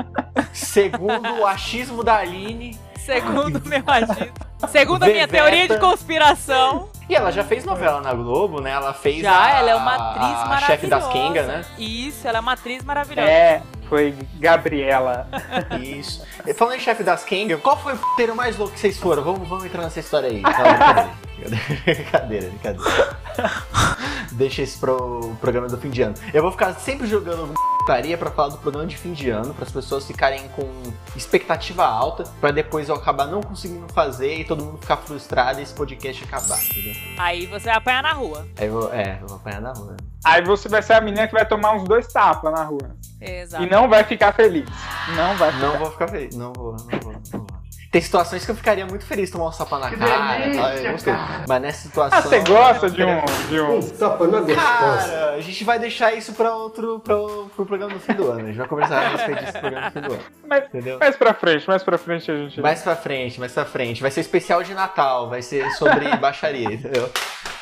Segundo 0.52 1.28
o 1.40 1.46
achismo 1.46 2.02
da 2.02 2.16
Aline. 2.16 2.76
Segundo 2.98 3.62
meu 3.66 3.82
agito. 3.86 4.32
Segundo 4.68 5.04
a 5.04 5.06
minha 5.06 5.26
Veveta. 5.26 5.44
teoria 5.44 5.68
de 5.68 5.78
conspiração. 5.78 6.88
E 7.10 7.14
ela 7.16 7.32
já 7.32 7.42
fez 7.42 7.64
novela 7.64 8.00
na 8.00 8.14
Globo, 8.14 8.60
né? 8.60 8.70
Ela 8.70 8.94
fez 8.94 9.22
Já, 9.22 9.44
a, 9.46 9.58
ela 9.58 9.70
é 9.70 9.74
uma 9.74 9.94
atriz 9.96 10.22
a 10.22 10.44
maravilhosa. 10.44 10.66
chefe 10.66 10.86
das 10.86 11.08
Kenga, 11.08 11.42
né? 11.42 11.64
Isso, 11.76 12.28
ela 12.28 12.38
é 12.38 12.40
uma 12.40 12.52
atriz 12.52 12.84
maravilhosa. 12.84 13.28
É, 13.28 13.62
foi 13.88 14.14
Gabriela. 14.38 15.26
Isso. 15.82 16.24
E 16.46 16.54
Falando 16.54 16.76
em 16.76 16.78
chefe 16.78 17.02
das 17.02 17.24
Kenga, 17.24 17.56
qual 17.58 17.76
foi 17.76 17.94
o 17.94 17.96
puteiro 17.96 18.36
mais 18.36 18.56
louco 18.56 18.74
que 18.74 18.78
vocês 18.78 18.96
foram? 18.96 19.24
Vamos, 19.24 19.48
vamos 19.48 19.64
entrar 19.64 19.82
nessa 19.82 19.98
história 19.98 20.28
aí. 20.30 20.40
Brincadeira, 21.84 22.48
brincadeira. 22.50 23.16
Deixa 24.32 24.60
isso 24.62 24.78
pro 24.78 25.34
programa 25.40 25.68
do 25.68 25.78
fim 25.78 25.88
de 25.88 26.02
ano. 26.02 26.14
Eu 26.34 26.42
vou 26.42 26.52
ficar 26.52 26.74
sempre 26.74 27.06
jogando 27.06 27.54
putaria 27.90 28.16
pra 28.16 28.30
falar 28.30 28.50
do 28.50 28.58
programa 28.58 28.86
de 28.86 28.96
fim 28.96 29.12
de 29.12 29.30
ano, 29.30 29.52
para 29.52 29.64
as 29.64 29.72
pessoas 29.72 30.06
ficarem 30.06 30.46
com 30.50 30.64
expectativa 31.16 31.84
alta, 31.84 32.22
pra 32.40 32.52
depois 32.52 32.88
eu 32.88 32.94
acabar 32.94 33.26
não 33.26 33.42
conseguindo 33.42 33.92
fazer 33.92 34.36
e 34.36 34.44
todo 34.44 34.64
mundo 34.64 34.78
ficar 34.78 34.96
frustrado 34.98 35.58
e 35.58 35.64
esse 35.64 35.74
podcast 35.74 36.22
acabar, 36.22 36.62
entendeu? 36.62 36.94
Aí 37.18 37.46
você 37.46 37.64
vai 37.64 37.74
apanhar 37.74 38.02
na 38.04 38.12
rua. 38.12 38.46
Aí 38.56 38.66
eu 38.68 38.72
vou, 38.72 38.94
é, 38.94 39.18
eu 39.20 39.26
vou 39.26 39.36
apanhar 39.38 39.60
na 39.60 39.72
rua. 39.72 39.96
Aí 40.24 40.42
você 40.42 40.68
vai 40.68 40.82
ser 40.82 40.92
a 40.92 41.00
menina 41.00 41.26
que 41.26 41.32
vai 41.32 41.44
tomar 41.44 41.72
uns 41.74 41.84
dois 41.84 42.06
tapas 42.06 42.52
na 42.52 42.62
rua. 42.62 42.96
Exato. 43.20 43.64
E 43.64 43.68
não 43.68 43.88
vai 43.88 44.04
ficar 44.04 44.32
feliz. 44.32 44.68
Não 45.16 45.36
vai 45.36 45.50
ficar. 45.50 45.66
Não 45.66 45.78
vou 45.78 45.90
ficar 45.90 46.08
feliz. 46.08 46.36
Não 46.36 46.52
vou, 46.52 46.72
não 46.72 46.78
vou, 46.78 46.88
não 46.90 46.99
vou. 46.99 46.99
Tem 47.90 48.00
situações 48.00 48.44
que 48.44 48.50
eu 48.52 48.54
ficaria 48.54 48.86
muito 48.86 49.04
feliz 49.04 49.32
tomar 49.32 49.48
um 49.48 49.52
sapa 49.52 49.76
na 49.76 49.90
cara. 49.90 50.38
delícia, 50.38 50.62
tal, 50.62 50.72
eu 50.72 50.92
gostei. 50.92 51.14
Mas 51.48 51.62
nessa 51.62 51.88
situação. 51.88 52.18
Ah, 52.18 52.22
você 52.22 52.38
gosta 52.40 52.88
de 52.88 53.02
um. 53.02 53.24
De 53.48 53.60
um... 53.60 53.80
Tapa 53.98 54.26
na 54.28 54.54
Cara, 54.54 55.30
a 55.34 55.40
gente 55.40 55.64
vai 55.64 55.76
deixar 55.80 56.14
isso 56.14 56.32
pra 56.34 56.54
outro. 56.54 57.00
Pro, 57.00 57.50
pro 57.56 57.66
programa 57.66 57.92
do 57.94 57.98
fim 57.98 58.12
do 58.12 58.30
ano. 58.30 58.42
A 58.42 58.46
gente 58.46 58.58
vai 58.58 58.68
conversar 58.68 58.98
a 59.02 59.08
respeito 59.08 59.40
disso 59.40 59.54
no 59.54 59.60
programa 59.60 59.90
do 59.90 59.92
fim 59.92 60.00
do 60.02 60.12
ano. 60.12 60.22
Mas, 60.46 60.64
Entendeu? 60.66 60.98
mais 61.00 61.16
pra 61.16 61.34
frente, 61.34 61.68
mais 61.68 61.82
pra 61.82 61.98
frente 61.98 62.30
a 62.30 62.36
gente. 62.36 62.60
Mais 62.60 62.82
pra 62.82 62.94
frente, 62.94 63.40
mais 63.40 63.52
pra 63.52 63.64
frente. 63.64 64.02
Vai 64.02 64.10
ser 64.12 64.20
especial 64.20 64.62
de 64.62 64.72
Natal, 64.72 65.28
vai 65.28 65.42
ser 65.42 65.68
sobre 65.72 66.16
baixaria, 66.16 66.70
entendeu? 66.74 67.10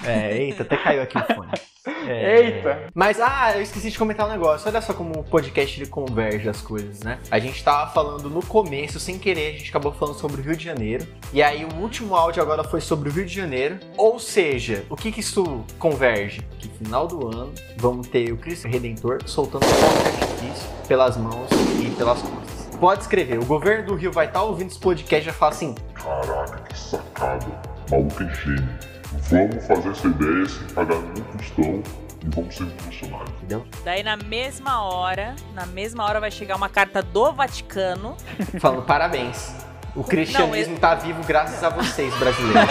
É, 0.05 0.37
eita, 0.37 0.63
até 0.63 0.77
caiu 0.77 1.03
aqui 1.03 1.19
o 1.19 1.35
fone. 1.35 1.51
É, 2.07 2.41
Eita. 2.41 2.91
Mas, 2.95 3.19
ah, 3.21 3.53
eu 3.57 3.63
esqueci 3.63 3.91
de 3.91 3.99
comentar 3.99 4.27
um 4.27 4.31
negócio. 4.31 4.69
Olha 4.69 4.81
só 4.81 4.93
como 4.93 5.21
o 5.21 5.25
podcast 5.25 5.81
ele 5.81 5.89
converge 5.89 6.49
as 6.49 6.61
coisas, 6.61 7.01
né? 7.01 7.19
A 7.31 7.39
gente 7.39 7.63
tava 7.63 7.91
falando 7.91 8.29
no 8.29 8.45
começo, 8.45 9.01
sem 9.01 9.19
querer, 9.19 9.49
a 9.49 9.59
gente 9.59 9.71
acabou 9.71 9.93
falando 9.93 10.19
sobre 10.19 10.41
o 10.41 10.45
Rio 10.45 10.57
de 10.57 10.65
Janeiro. 10.65 11.07
E 11.33 11.43
aí 11.43 11.65
o 11.65 11.75
último 11.77 12.15
áudio 12.15 12.43
agora 12.43 12.63
foi 12.63 12.81
sobre 12.81 13.09
o 13.09 13.13
Rio 13.13 13.25
de 13.25 13.35
Janeiro. 13.35 13.79
Ou 13.97 14.19
seja, 14.19 14.85
o 14.91 14.97
que 14.97 15.11
que 15.11 15.21
isso 15.21 15.65
converge? 15.79 16.43
Que 16.59 16.69
final 16.69 17.07
do 17.07 17.27
ano 17.27 17.53
vamos 17.77 18.07
ter 18.09 18.33
o 18.33 18.37
Cristo 18.37 18.69
Redentor 18.69 19.21
soltando 19.27 19.65
fogo 19.65 20.03
de 20.03 20.09
artifício 20.09 20.69
pelas 20.87 21.17
mãos 21.17 21.49
e 21.83 21.91
pelas 21.97 22.21
costas. 22.21 22.77
Pode 22.79 23.03
escrever, 23.03 23.39
o 23.39 23.45
governo 23.45 23.87
do 23.87 23.95
Rio 23.95 24.13
vai 24.13 24.27
estar 24.27 24.43
ouvindo 24.43 24.71
esse 24.71 24.79
podcast 24.79 25.27
e 25.27 25.31
vai 25.31 25.39
falar 25.39 25.53
assim: 25.53 25.75
Caraca, 25.95 26.63
que 26.63 26.79
sacada. 26.79 27.47
Maluco 27.91 28.23
é 28.23 28.35
gênio. 28.35 28.98
Vamos 29.31 29.67
fazer 29.67 29.91
essa 29.91 30.07
ideia 30.07 30.47
sem 30.47 30.67
pagar 30.69 30.97
nenhum 30.97 31.25
tostão 31.37 31.83
e 32.25 32.29
vamos 32.35 32.55
ser 32.57 32.67
funcionários. 32.79 33.31
entendeu? 33.37 33.67
Daí 33.85 34.03
na 34.03 34.17
mesma 34.17 34.83
hora, 34.83 35.37
na 35.55 35.67
mesma 35.67 36.05
hora 36.05 36.19
vai 36.19 36.31
chegar 36.31 36.57
uma 36.57 36.69
carta 36.69 37.03
do 37.03 37.33
Vaticano. 37.33 38.17
Falando 38.59 38.83
parabéns. 38.87 39.53
O 39.95 40.03
cristianismo 40.05 40.79
tá 40.79 40.95
vivo 40.95 41.23
graças 41.25 41.63
a 41.63 41.69
vocês, 41.69 42.15
brasileiros. 42.19 42.71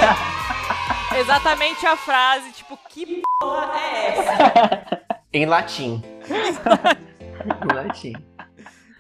Exatamente 1.16 1.86
a 1.86 1.96
frase, 1.98 2.52
tipo, 2.52 2.78
que 2.90 3.22
porra 3.40 3.80
é 3.80 4.08
essa? 4.10 5.02
em 5.34 5.46
latim. 5.46 6.04
em 6.30 7.76
latim. 7.76 8.14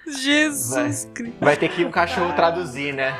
Jesus 0.07 1.09
Cristo. 1.13 1.37
Vai 1.41 1.57
ter 1.57 1.69
que 1.69 1.81
ir 1.81 1.85
um 1.85 1.91
cachorro 1.91 2.33
traduzir, 2.33 2.93
né? 2.93 3.13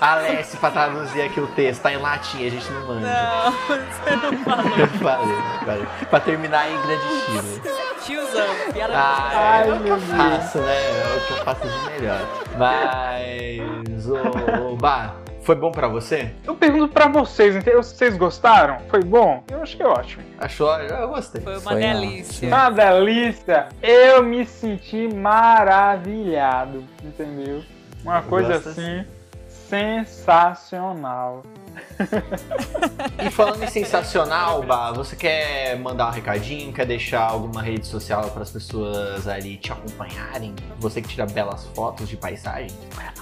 Alessi 0.00 0.56
pra 0.56 0.70
traduzir 0.70 1.22
aqui 1.22 1.40
o 1.40 1.46
texto. 1.48 1.82
Tá 1.82 1.92
em 1.92 1.96
latim, 1.98 2.46
a 2.46 2.50
gente 2.50 2.70
não 2.72 2.86
manda. 2.86 3.00
Não, 3.00 3.52
você 3.52 4.16
não 4.16 4.38
falou. 4.44 4.68
Valeu, 5.00 5.42
valeu. 5.66 5.86
Pra 6.10 6.20
terminar 6.20 6.70
em 6.70 6.82
grande 6.82 7.06
estilo. 7.14 7.78
Tiozão, 8.04 8.46
piada 8.72 8.92
Ah, 8.96 9.30
Ai, 9.32 9.68
é 9.68 9.72
o 9.72 9.76
que 9.76 9.82
meu 9.82 9.94
eu 9.94 10.00
faço, 10.00 10.58
né? 10.58 10.76
É 10.76 11.16
o 11.16 11.26
que 11.26 11.32
eu 11.32 11.44
faço 11.44 11.60
de 11.68 11.90
melhor. 11.90 12.20
Mas, 12.56 14.08
ô, 14.08 14.72
ô, 14.72 14.76
Bah, 14.76 15.14
foi 15.42 15.54
bom 15.54 15.70
pra 15.70 15.88
você? 15.88 16.32
Eu 16.44 16.54
pergunto 16.54 16.92
pra 16.92 17.06
vocês, 17.08 17.54
entendeu? 17.56 17.82
Vocês 17.82 18.16
gostaram? 18.16 18.78
Foi 18.88 19.02
bom? 19.02 19.42
Eu 19.50 19.62
achei 19.62 19.84
ótimo. 19.84 20.22
Achou? 20.38 20.72
Eu 20.78 21.08
gostei. 21.08 21.40
Foi 21.40 21.58
uma 21.58 21.74
delícia. 21.74 22.48
Uma 22.48 22.70
delícia. 22.70 23.68
Eu 23.82 24.22
me 24.22 24.44
senti 24.44 25.08
maravilhado, 25.08 26.84
entendeu? 27.02 27.62
Uma 28.02 28.22
coisa 28.22 28.54
Gosta 28.54 28.70
assim 28.70 29.04
sensacional. 29.68 31.42
E 33.22 33.30
falando 33.30 33.62
em 33.62 33.66
sensacional, 33.68 34.62
Bah, 34.62 34.92
você 34.92 35.14
quer 35.14 35.78
mandar 35.78 36.08
um 36.08 36.12
recadinho? 36.12 36.72
Quer 36.72 36.86
deixar 36.86 37.28
alguma 37.28 37.60
rede 37.62 37.86
social 37.86 38.30
para 38.30 38.42
as 38.42 38.50
pessoas 38.50 39.28
ali 39.28 39.56
te 39.58 39.70
acompanharem? 39.70 40.54
Você 40.78 41.02
que 41.02 41.08
tira 41.08 41.26
belas 41.26 41.66
fotos 41.74 42.08
de 42.08 42.16
paisagem? 42.16 42.70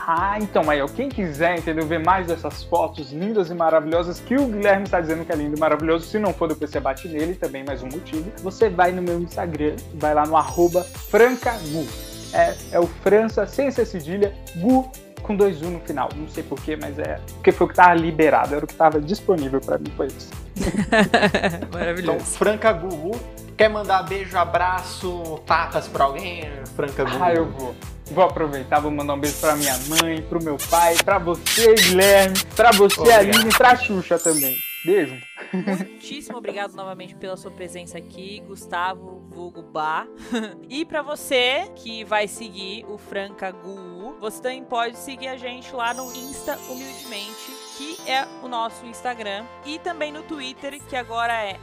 Ah, 0.07 0.39
então 0.41 0.71
aí, 0.71 0.79
quem 0.95 1.09
quiser, 1.09 1.59
entendeu, 1.59 1.85
ver 1.85 1.99
mais 1.99 2.29
dessas 2.29 2.63
fotos 2.63 3.11
lindas 3.13 3.51
e 3.51 3.55
maravilhosas 3.55 4.21
que 4.21 4.37
o 4.37 4.47
Guilherme 4.47 4.85
está 4.85 5.01
dizendo 5.01 5.25
que 5.25 5.33
é 5.33 5.37
lindo 5.37 5.57
e 5.57 5.61
maravilhoso, 5.61 6.07
se 6.07 6.19
não 6.19 6.33
for 6.33 6.49
depois 6.49 6.71
você 6.71 6.79
bate 6.79 7.09
nele, 7.09 7.35
também 7.35 7.65
mais 7.65 7.83
um 7.83 7.89
motivo, 7.89 8.31
você 8.41 8.69
vai 8.69 8.93
no 8.93 9.03
meu 9.03 9.21
Instagram, 9.21 9.75
vai 9.95 10.15
lá 10.15 10.25
no 10.25 10.37
arroba 10.37 10.85
francagu. 10.85 11.87
É, 12.33 12.55
é 12.73 12.81
o 12.81 12.87
França 12.87 13.47
sem 13.47 13.71
ser 13.71 13.87
cedilha, 13.87 14.33
Gu 14.57 14.89
com 15.27 15.35
dois 15.37 15.61
U 15.63 15.67
no 15.67 15.81
final. 15.81 16.09
Não 16.15 16.29
sei 16.29 16.43
porquê, 16.43 16.77
mas 16.81 16.99
é 16.99 17.21
porque 17.35 17.53
foi 17.53 17.67
o 17.67 17.69
que 17.71 17.77
tava 17.77 17.95
liberado, 17.95 18.55
era 18.55 18.65
o 18.65 18.69
que 18.69 18.75
tava 18.75 19.01
disponível 19.01 19.61
para 19.61 19.79
mim, 19.79 19.93
foi 19.97 20.07
isso. 20.07 20.31
Então, 20.57 21.69
Maravilhoso. 21.81 22.25
Franca 22.25 22.73
Gugu, 22.73 23.21
quer 23.57 23.69
mandar 23.69 24.03
beijo, 24.05 24.37
abraço, 24.39 25.41
tapas 25.47 25.87
pra 25.89 26.05
alguém? 26.05 26.49
Franca 26.75 27.05
Gugu. 27.05 27.23
Ah, 27.23 27.35
eu 27.35 27.47
vou. 27.51 27.75
Vou 28.11 28.25
aproveitar, 28.25 28.79
vou 28.79 28.91
mandar 28.91 29.15
um 29.15 29.19
beijo 29.19 29.37
pra 29.41 29.57
minha 29.57 29.77
mãe, 29.89 30.23
pro 30.23 30.43
meu 30.43 30.57
pai, 30.71 30.95
pra 31.05 31.19
você, 31.19 31.75
Guilherme, 31.75 32.39
pra 32.55 32.71
você, 32.71 33.01
Obrigado. 33.01 33.21
Aline, 33.21 33.51
e 33.51 33.57
pra 33.59 33.77
Xuxa 33.77 34.19
também. 34.19 34.57
Beijo. 34.87 35.21
Muitíssimo 35.53 36.39
obrigado 36.39 36.75
novamente 36.75 37.17
pela 37.17 37.37
sua 37.37 37.51
presença 37.51 37.99
aqui, 37.99 38.41
Gustavo 38.47 39.27
Vulgo 39.29 39.61
Bar. 39.61 40.07
e 40.71 40.85
pra 40.85 41.03
você 41.03 41.69
que 41.75 42.05
vai 42.05 42.29
seguir 42.29 42.85
o 42.89 42.97
Franca 42.97 43.51
Gu, 43.51 44.17
você 44.21 44.41
também 44.41 44.63
pode 44.63 44.97
seguir 44.97 45.27
a 45.27 45.37
gente 45.37 45.75
lá 45.75 45.93
no 45.93 46.15
Insta 46.15 46.57
Humildemente, 46.71 47.51
que 47.77 47.97
é 48.09 48.25
o 48.45 48.49
nosso 48.49 48.87
Instagram, 48.87 49.45
e 49.65 49.81
também 49.81 50.13
no 50.13 50.23
Twitter, 50.23 50.81
que 50.89 50.95
agora 50.95 51.33
é 51.33 51.59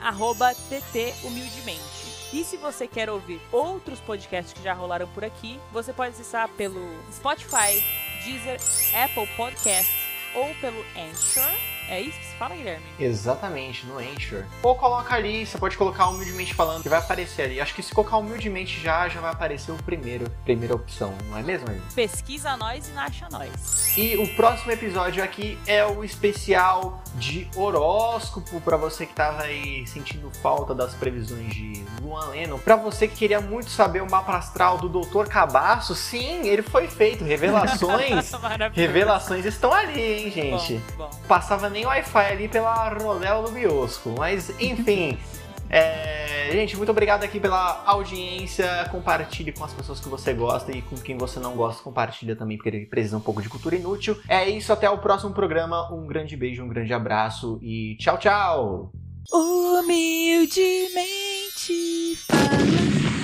TTHumildemente. 0.69 2.13
E 2.33 2.43
se 2.43 2.57
você 2.57 2.88
quer 2.88 3.09
ouvir 3.09 3.39
outros 3.51 4.01
podcasts 4.01 4.53
que 4.53 4.63
já 4.63 4.73
rolaram 4.73 5.07
por 5.09 5.23
aqui, 5.23 5.57
você 5.71 5.93
pode 5.93 6.12
acessar 6.12 6.49
pelo 6.49 6.81
Spotify, 7.12 7.81
Deezer, 8.25 8.59
Apple 8.93 9.27
Podcasts 9.38 9.95
ou 10.36 10.53
pelo 10.55 10.83
Anchor. 10.97 11.72
É 11.89 11.99
isso 11.99 12.17
que 12.17 12.25
se 12.25 12.35
fala, 12.35 12.55
Guilherme? 12.55 12.85
Exatamente, 12.99 13.85
no 13.85 13.97
Anchor. 13.97 14.45
Ou 14.61 14.75
coloca 14.75 15.13
ali, 15.13 15.45
você 15.45 15.57
pode 15.57 15.77
colocar 15.77 16.07
humildemente 16.07 16.53
falando, 16.53 16.83
que 16.83 16.89
vai 16.89 16.99
aparecer 16.99 17.43
ali. 17.43 17.61
Acho 17.61 17.75
que 17.75 17.83
se 17.83 17.93
colocar 17.93 18.17
humildemente 18.17 18.79
já, 18.81 19.07
já 19.09 19.19
vai 19.19 19.31
aparecer 19.31 19.71
o 19.71 19.75
primeiro, 19.83 20.29
primeira 20.43 20.73
opção, 20.73 21.13
não 21.29 21.37
é 21.37 21.43
mesmo, 21.43 21.69
Arthur? 21.69 21.83
Pesquisa 21.93 22.55
nós 22.55 22.89
e 22.89 22.97
acha 22.97 23.27
nós. 23.29 23.97
E 23.97 24.15
o 24.17 24.35
próximo 24.35 24.71
episódio 24.71 25.23
aqui 25.23 25.57
é 25.67 25.85
o 25.85 26.03
especial 26.03 27.02
de 27.15 27.47
horóscopo 27.56 28.60
para 28.62 28.78
você 28.78 29.06
que 29.06 29.13
tava 29.13 29.43
aí 29.43 29.86
sentindo 29.88 30.32
falta 30.41 30.73
das 30.73 30.93
previsões 30.93 31.54
de 31.54 31.84
Luan 32.02 32.28
Leno. 32.30 32.60
Para 32.60 32.76
você 32.76 33.08
que 33.08 33.15
queria 33.15 33.39
muito 33.39 33.69
saber 33.69 34.02
o 34.02 34.10
mapa 34.10 34.36
astral 34.38 34.78
do 34.78 34.89
Dr. 34.89 35.28
Cabaço, 35.28 35.95
sim, 35.95 36.47
ele 36.47 36.62
foi 36.62 36.88
feito. 36.88 37.23
Revelações, 37.23 38.32
revelações 38.73 39.45
estão 39.45 39.73
ali, 39.73 40.02
hein, 40.02 40.32
gente. 40.32 40.82
Bom, 40.97 41.10
bom. 41.10 41.21
Passava 41.28 41.69
nem 41.69 41.86
Wi-Fi 41.86 42.26
ali 42.32 42.47
pela 42.47 42.89
Rodela 42.89 43.43
do 43.43 43.52
Biosco, 43.52 44.13
mas 44.17 44.49
enfim. 44.60 45.17
É, 45.75 46.49
gente, 46.51 46.77
muito 46.77 46.91
obrigado 46.91 47.23
aqui 47.23 47.39
pela 47.39 47.81
audiência. 47.83 48.88
Compartilhe 48.91 49.51
com 49.51 49.63
as 49.63 49.73
pessoas 49.73 49.99
que 49.99 50.07
você 50.07 50.31
gosta 50.31 50.71
e 50.71 50.83
com 50.83 50.95
quem 50.95 51.17
você 51.17 51.39
não 51.39 51.55
gosta, 51.55 51.81
compartilha 51.81 52.36
também, 52.36 52.57
porque 52.57 52.69
ele 52.69 52.86
precisa 52.86 53.17
um 53.17 53.21
pouco 53.21 53.41
de 53.41 53.49
cultura 53.49 53.75
inútil. 53.75 54.15
É 54.27 54.47
isso, 54.47 54.71
até 54.71 54.88
o 54.88 54.99
próximo 54.99 55.33
programa. 55.33 55.91
Um 55.91 56.05
grande 56.05 56.38
beijo, 56.38 56.63
um 56.63 56.67
grande 56.67 56.93
abraço 56.93 57.57
e 57.59 57.97
tchau, 57.97 58.19
tchau! 58.19 58.91
Humildemente. 59.33 60.93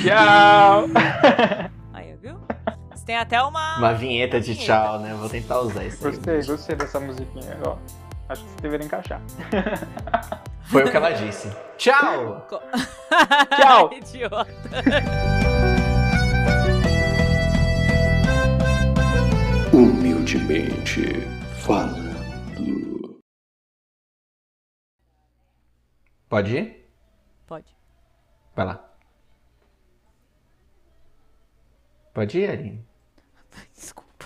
Tchau! 0.02 0.88
Aí, 1.94 2.16
viu? 2.20 2.40
Você 2.96 3.06
tem 3.06 3.16
até 3.16 3.40
uma. 3.44 3.78
Uma 3.78 3.94
vinheta 3.94 4.42
de 4.42 4.56
tchau, 4.56 4.98
né? 5.02 5.14
Vou 5.14 5.30
tentar 5.30 5.60
usar 5.60 5.86
isso. 5.86 6.04
aí. 6.04 6.14
Gostei, 6.14 6.42
gostei 6.42 6.76
dessa 6.76 7.00
musiquinha. 7.00 7.60
Ó, 7.64 7.78
acho 8.28 8.44
que 8.44 8.50
você 8.50 8.62
deveria 8.62 8.88
encaixar. 8.88 9.22
Foi 10.70 10.84
o 10.84 10.92
que 10.92 10.98
ela 10.98 11.10
disse. 11.10 11.50
Tchau! 11.78 12.48
Tchau. 13.58 13.90
Idiota. 13.98 14.46
Humildemente 19.74 21.22
falando. 21.66 23.20
Pode 26.30 26.56
ir? 26.56 26.88
Pode. 27.48 27.76
Vai 28.56 28.66
lá. 28.68 28.94
Pode 32.14 32.38
ir, 32.38 32.48
Aline? 32.52 32.86
Desculpa. 33.74 34.26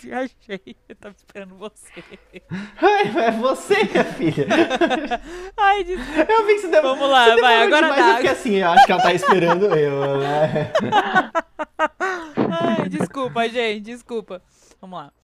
Viajei. 0.02 0.76
Eu 0.88 0.96
tava 0.96 1.14
esperando 1.16 1.54
você. 1.56 2.02
Ai, 2.80 3.26
é 3.26 3.30
você, 3.32 3.84
minha 3.84 4.04
filha. 4.04 4.46
Ai, 5.56 5.84
desculpa. 5.84 6.32
Eu 6.32 6.46
vi 6.46 6.54
que 6.54 6.60
você 6.60 6.68
deu. 6.68 6.82
Vamos 6.82 7.10
lá, 7.10 7.24
você 7.26 7.40
vai, 7.40 7.62
agora 7.62 7.82
demais, 7.82 8.02
dá. 8.02 8.10
Eu 8.10 8.16
fiquei 8.16 8.30
assim, 8.30 8.54
eu 8.56 8.70
acho 8.70 8.86
que 8.86 8.92
ela 8.92 9.02
tá 9.02 9.12
esperando 9.12 9.66
eu, 9.76 10.18
né? 10.18 10.72
Ai, 12.78 12.88
desculpa, 12.88 13.48
gente. 13.48 13.82
Desculpa. 13.82 14.42
Vamos 14.80 14.98
lá. 14.98 15.12